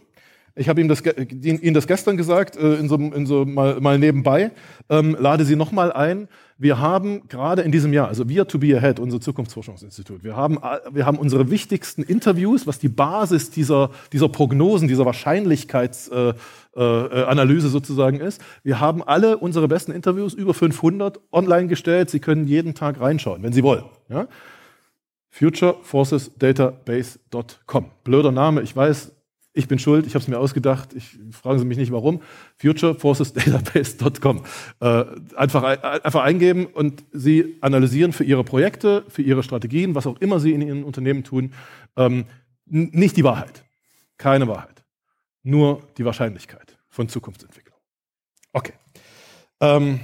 Ich 0.56 0.68
habe 0.68 0.82
ihm 0.82 0.88
das, 0.88 1.02
Ihnen 1.02 1.74
das 1.74 1.88
gestern 1.88 2.18
gesagt, 2.18 2.58
äh, 2.58 2.76
in 2.76 2.90
so, 2.90 2.96
in 2.96 3.26
so 3.26 3.46
mal, 3.46 3.80
mal 3.80 3.98
nebenbei. 3.98 4.52
Ähm, 4.90 5.16
lade 5.20 5.46
Sie 5.46 5.56
nochmal 5.56 5.94
ein. 5.94 6.28
Wir 6.58 6.80
haben 6.80 7.28
gerade 7.28 7.64
in 7.64 7.72
diesem 7.72 7.92
Jahr, 7.92 8.08
also 8.08 8.30
wir 8.30 8.48
to 8.48 8.60
be 8.60 8.78
ahead, 8.78 9.00
unser 9.00 9.20
Zukunftsforschungsinstitut, 9.20 10.24
wir 10.24 10.36
haben, 10.36 10.60
wir 10.92 11.08
haben 11.08 11.18
unsere 11.18 11.50
wichtigsten 11.50 12.04
Interviews, 12.04 12.68
was 12.68 12.78
die 12.78 12.90
Basis 12.90 13.50
dieser, 13.50 13.90
dieser 14.14 14.30
Prognosen, 14.30 14.88
dieser 14.88 15.08
Wahrscheinlichkeitsanalyse 15.08 16.76
äh, 16.76 17.68
äh, 17.68 17.72
sozusagen 17.72 18.20
ist. 18.20 18.44
Wir 18.64 18.80
haben 18.80 19.02
alle 19.02 19.40
unsere 19.40 19.68
besten 19.68 19.92
Interviews, 19.92 20.36
über 20.36 20.54
500, 20.54 21.20
online 21.32 21.68
gestellt. 21.68 22.12
Sie 22.12 22.20
können 22.20 22.46
jeden 22.46 22.76
Tag 22.76 23.00
reinschauen, 23.00 23.42
wenn 23.42 23.54
Sie 23.54 23.64
wollen. 23.64 23.86
Ja? 24.10 24.28
futureforcesdatabase.com. 25.32 27.86
Blöder 28.04 28.32
Name, 28.32 28.62
ich 28.62 28.76
weiß, 28.76 29.12
ich 29.54 29.68
bin 29.68 29.80
schuld, 29.80 30.08
ich 30.08 30.14
habe 30.16 30.22
es 30.22 30.28
mir 30.30 30.40
ausgedacht. 30.40 30.94
Ich, 30.94 31.20
fragen 31.32 31.60
Sie 31.60 31.66
mich 31.66 31.78
nicht 31.78 31.92
warum. 31.92 32.22
Futureforcesdatabase.com. 32.58 34.44
Äh, 34.80 35.06
einfach, 35.36 35.64
einfach 35.64 36.24
eingeben 36.24 36.68
und 36.68 37.04
Sie 37.12 37.58
analysieren 37.62 38.14
für 38.14 38.24
Ihre 38.24 38.44
Projekte, 38.44 39.04
für 39.10 39.22
Ihre 39.22 39.44
Strategien, 39.44 39.94
was 39.94 40.08
auch 40.08 40.20
immer 40.20 40.40
Sie 40.40 40.54
in 40.54 40.62
Ihrem 40.62 40.84
Unternehmen 40.84 41.24
tun, 41.24 41.54
ähm, 41.98 42.26
nicht 42.66 43.18
die 43.18 43.24
Wahrheit. 43.24 43.66
Keine 44.18 44.48
Wahrheit. 44.48 44.84
Nur 45.44 45.82
die 45.98 46.06
Wahrscheinlichkeit 46.06 46.78
von 46.90 47.10
Zukunftsentwicklung. 47.10 47.78
Okay. 48.54 48.74
Ähm, 49.60 50.00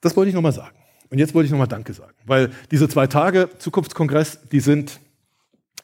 das 0.00 0.16
wollte 0.16 0.28
ich 0.28 0.34
nochmal 0.34 0.52
sagen. 0.52 0.76
Und 1.10 1.18
jetzt 1.18 1.34
wollte 1.34 1.46
ich 1.46 1.50
nochmal 1.50 1.68
Danke 1.68 1.92
sagen, 1.92 2.14
weil 2.24 2.50
diese 2.70 2.88
zwei 2.88 3.06
Tage 3.06 3.50
Zukunftskongress, 3.58 4.48
die 4.50 4.60
sind, 4.60 5.00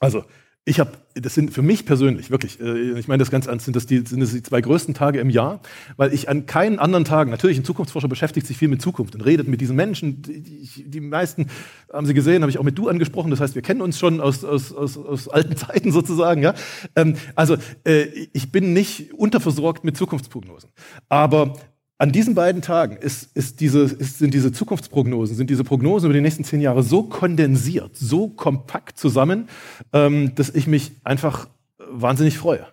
also 0.00 0.24
ich 0.68 0.80
habe, 0.80 0.92
das 1.14 1.34
sind 1.34 1.52
für 1.52 1.62
mich 1.62 1.86
persönlich, 1.86 2.30
wirklich, 2.30 2.60
äh, 2.60 2.98
ich 2.98 3.08
meine 3.08 3.20
das 3.20 3.30
ganz 3.30 3.46
ernst, 3.46 3.64
sind 3.64 3.74
das, 3.74 3.86
die, 3.86 4.04
sind 4.06 4.20
das 4.20 4.32
die 4.32 4.42
zwei 4.42 4.60
größten 4.60 4.92
Tage 4.92 5.18
im 5.18 5.30
Jahr, 5.30 5.60
weil 5.96 6.12
ich 6.12 6.28
an 6.28 6.44
keinen 6.44 6.78
anderen 6.78 7.04
Tagen, 7.04 7.30
natürlich 7.30 7.56
ein 7.56 7.64
Zukunftsforscher 7.64 8.08
beschäftigt 8.08 8.46
sich 8.46 8.58
viel 8.58 8.68
mit 8.68 8.82
Zukunft 8.82 9.14
und 9.14 9.22
redet 9.22 9.48
mit 9.48 9.60
diesen 9.60 9.76
Menschen, 9.76 10.20
die, 10.22 10.68
die 10.86 11.00
meisten, 11.00 11.46
haben 11.92 12.06
Sie 12.06 12.14
gesehen, 12.14 12.42
habe 12.42 12.50
ich 12.50 12.58
auch 12.58 12.64
mit 12.64 12.76
du 12.76 12.88
angesprochen, 12.88 13.30
das 13.30 13.40
heißt, 13.40 13.54
wir 13.54 13.62
kennen 13.62 13.80
uns 13.80 13.98
schon 13.98 14.20
aus, 14.20 14.44
aus, 14.44 14.72
aus, 14.72 14.98
aus 14.98 15.28
alten 15.28 15.56
Zeiten 15.56 15.90
sozusagen. 15.90 16.42
Ja? 16.42 16.54
Ähm, 16.94 17.14
also 17.34 17.56
äh, 17.84 18.02
ich 18.32 18.52
bin 18.52 18.74
nicht 18.74 19.14
unterversorgt 19.14 19.84
mit 19.84 19.96
Zukunftsprognosen, 19.96 20.70
aber 21.08 21.54
an 21.98 22.12
diesen 22.12 22.36
beiden 22.36 22.62
Tagen 22.62 22.96
ist, 22.96 23.36
ist 23.36 23.60
diese, 23.60 23.80
ist, 23.80 24.18
sind 24.18 24.32
diese 24.32 24.52
Zukunftsprognosen, 24.52 25.34
sind 25.34 25.50
diese 25.50 25.64
Prognosen 25.64 26.06
über 26.06 26.14
die 26.14 26.20
nächsten 26.20 26.44
zehn 26.44 26.60
Jahre 26.60 26.84
so 26.84 27.02
kondensiert, 27.02 27.96
so 27.96 28.28
kompakt 28.28 28.98
zusammen, 28.98 29.48
ähm, 29.92 30.32
dass 30.36 30.50
ich 30.50 30.68
mich 30.68 30.92
einfach 31.02 31.48
wahnsinnig 31.90 32.38
freue. 32.38 32.66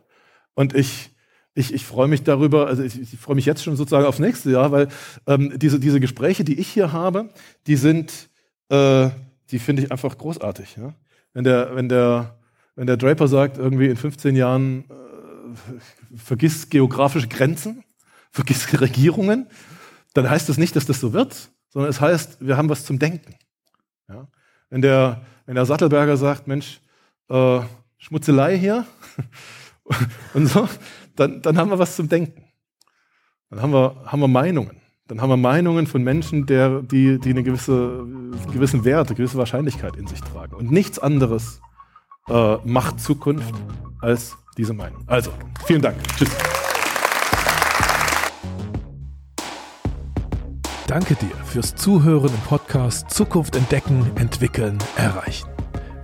Und 0.54 0.76
ich, 0.76 1.10
ich, 1.56 1.74
ich 1.74 1.86
freue 1.86 2.08
mich 2.08 2.22
darüber, 2.22 2.68
also 2.68 2.84
ich, 2.84 3.02
ich 3.02 3.18
freue 3.18 3.36
mich 3.36 3.48
jetzt 3.48 3.64
schon 3.64 3.76
sozusagen 3.76 4.06
aufs 4.06 4.20
nächste 4.20 4.52
Jahr, 4.52 4.72
weil 4.72 4.90
ähm, 5.26 5.58
diese, 5.58 5.80
diese 5.80 6.00
Gespräche, 6.00 6.44
die 6.44 6.60
ich 6.60 6.68
hier 6.68 6.94
habe, 6.94 7.30
die 7.66 7.78
sind, 7.78 8.30
äh, 8.70 9.10
die 9.50 9.58
finde 9.58 9.82
ich 9.82 9.92
einfach 9.92 10.20
großartig. 10.20 10.76
Ja? 10.78 10.94
Wenn, 11.34 11.46
der, 11.46 11.76
wenn, 11.76 11.90
der, 11.90 12.38
wenn 12.76 12.86
der 12.86 12.98
Draper 12.98 13.28
sagt, 13.28 13.58
irgendwie 13.58 13.88
in 13.88 13.98
15 13.98 14.36
Jahren 14.36 14.86
äh, 14.90 16.18
vergiss 16.18 16.70
geografische 16.70 17.28
Grenzen, 17.28 17.85
vergiss 18.36 18.68
Regierungen, 18.82 19.48
dann 20.14 20.30
heißt 20.30 20.50
das 20.50 20.58
nicht, 20.58 20.76
dass 20.76 20.86
das 20.86 21.00
so 21.00 21.14
wird, 21.14 21.50
sondern 21.70 21.90
es 21.90 22.02
heißt, 22.02 22.46
wir 22.46 22.58
haben 22.58 22.70
was 22.70 22.86
zum 22.86 23.00
Denken. 23.00 23.36
Ja? 24.10 24.28
Wenn, 24.70 24.82
der, 24.82 25.22
wenn 25.46 25.56
der 25.56 25.66
Sattelberger 25.66 26.18
sagt, 26.18 26.48
Mensch, 26.48 26.82
äh, 27.30 27.62
Schmutzelei 27.98 28.58
hier 28.58 28.86
und 30.34 30.48
so, 30.48 30.68
dann, 31.16 31.42
dann 31.42 31.58
haben 31.58 31.70
wir 31.70 31.80
was 31.80 31.96
zum 31.96 32.10
Denken. 32.10 32.44
Dann 33.50 33.62
haben 33.62 33.74
wir, 33.74 34.04
haben 34.06 34.20
wir 34.20 34.28
Meinungen. 34.28 34.82
Dann 35.08 35.22
haben 35.22 35.30
wir 35.30 35.38
Meinungen 35.38 35.88
von 35.88 36.04
Menschen, 36.04 36.46
der, 36.46 36.82
die, 36.82 37.20
die 37.20 37.30
eine 37.30 37.44
gewisse, 37.44 38.06
gewissen 38.52 38.84
Wert, 38.84 39.08
eine 39.08 39.16
gewisse 39.16 39.38
Wahrscheinlichkeit 39.38 39.96
in 39.96 40.08
sich 40.08 40.20
tragen. 40.20 40.56
Und 40.56 40.72
nichts 40.72 41.00
anderes 41.00 41.62
äh, 42.28 42.58
macht 42.66 43.00
Zukunft 43.00 43.54
als 44.02 44.36
diese 44.58 44.74
Meinung. 44.74 45.04
Also, 45.08 45.32
vielen 45.66 45.82
Dank. 45.82 45.98
Tschüss. 46.18 46.55
Danke 50.88 51.16
dir 51.16 51.36
fürs 51.46 51.76
Zuhören 51.76 52.30
im 52.30 52.42
Podcast 52.48 53.10
Zukunft 53.10 53.56
entdecken, 53.56 54.12
entwickeln, 54.16 54.78
erreichen. 54.98 55.50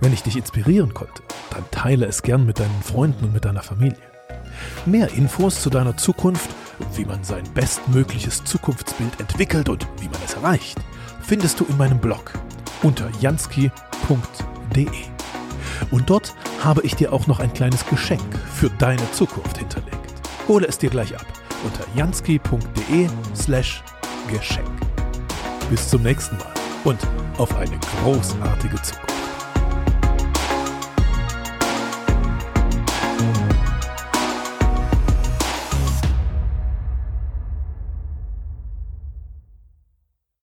Wenn 0.00 0.12
ich 0.12 0.22
dich 0.22 0.36
inspirieren 0.36 0.92
konnte, 0.92 1.22
dann 1.50 1.64
teile 1.70 2.06
es 2.06 2.22
gern 2.22 2.44
mit 2.44 2.58
deinen 2.58 2.82
Freunden 2.82 3.26
und 3.26 3.32
mit 3.32 3.44
deiner 3.44 3.62
Familie. 3.62 3.98
Mehr 4.86 5.12
Infos 5.12 5.62
zu 5.62 5.70
deiner 5.70 5.96
Zukunft 5.96 6.50
wie 6.94 7.04
man 7.04 7.22
sein 7.24 7.44
bestmögliches 7.54 8.44
Zukunftsbild 8.44 9.20
entwickelt 9.20 9.68
und 9.68 9.86
wie 10.00 10.08
man 10.08 10.20
es 10.24 10.34
erreicht, 10.34 10.78
findest 11.20 11.60
du 11.60 11.64
in 11.64 11.76
meinem 11.76 11.98
Blog 11.98 12.32
unter 12.82 13.08
jansky.de. 13.20 13.70
Und 15.90 16.10
dort 16.10 16.34
habe 16.62 16.82
ich 16.82 16.94
dir 16.94 17.12
auch 17.12 17.26
noch 17.26 17.40
ein 17.40 17.52
kleines 17.52 17.86
Geschenk 17.86 18.22
für 18.54 18.70
deine 18.70 19.10
Zukunft 19.12 19.58
hinterlegt. 19.58 19.96
Hole 20.48 20.66
es 20.66 20.78
dir 20.78 20.90
gleich 20.90 21.14
ab 21.14 21.26
unter 21.64 21.84
jansky.de 21.96 23.08
slash 23.34 23.82
Geschenk. 24.28 24.68
Bis 25.70 25.88
zum 25.88 26.02
nächsten 26.02 26.36
Mal 26.38 26.52
und 26.84 26.98
auf 27.38 27.54
eine 27.56 27.78
großartige 28.02 28.80
Zukunft. 28.82 29.11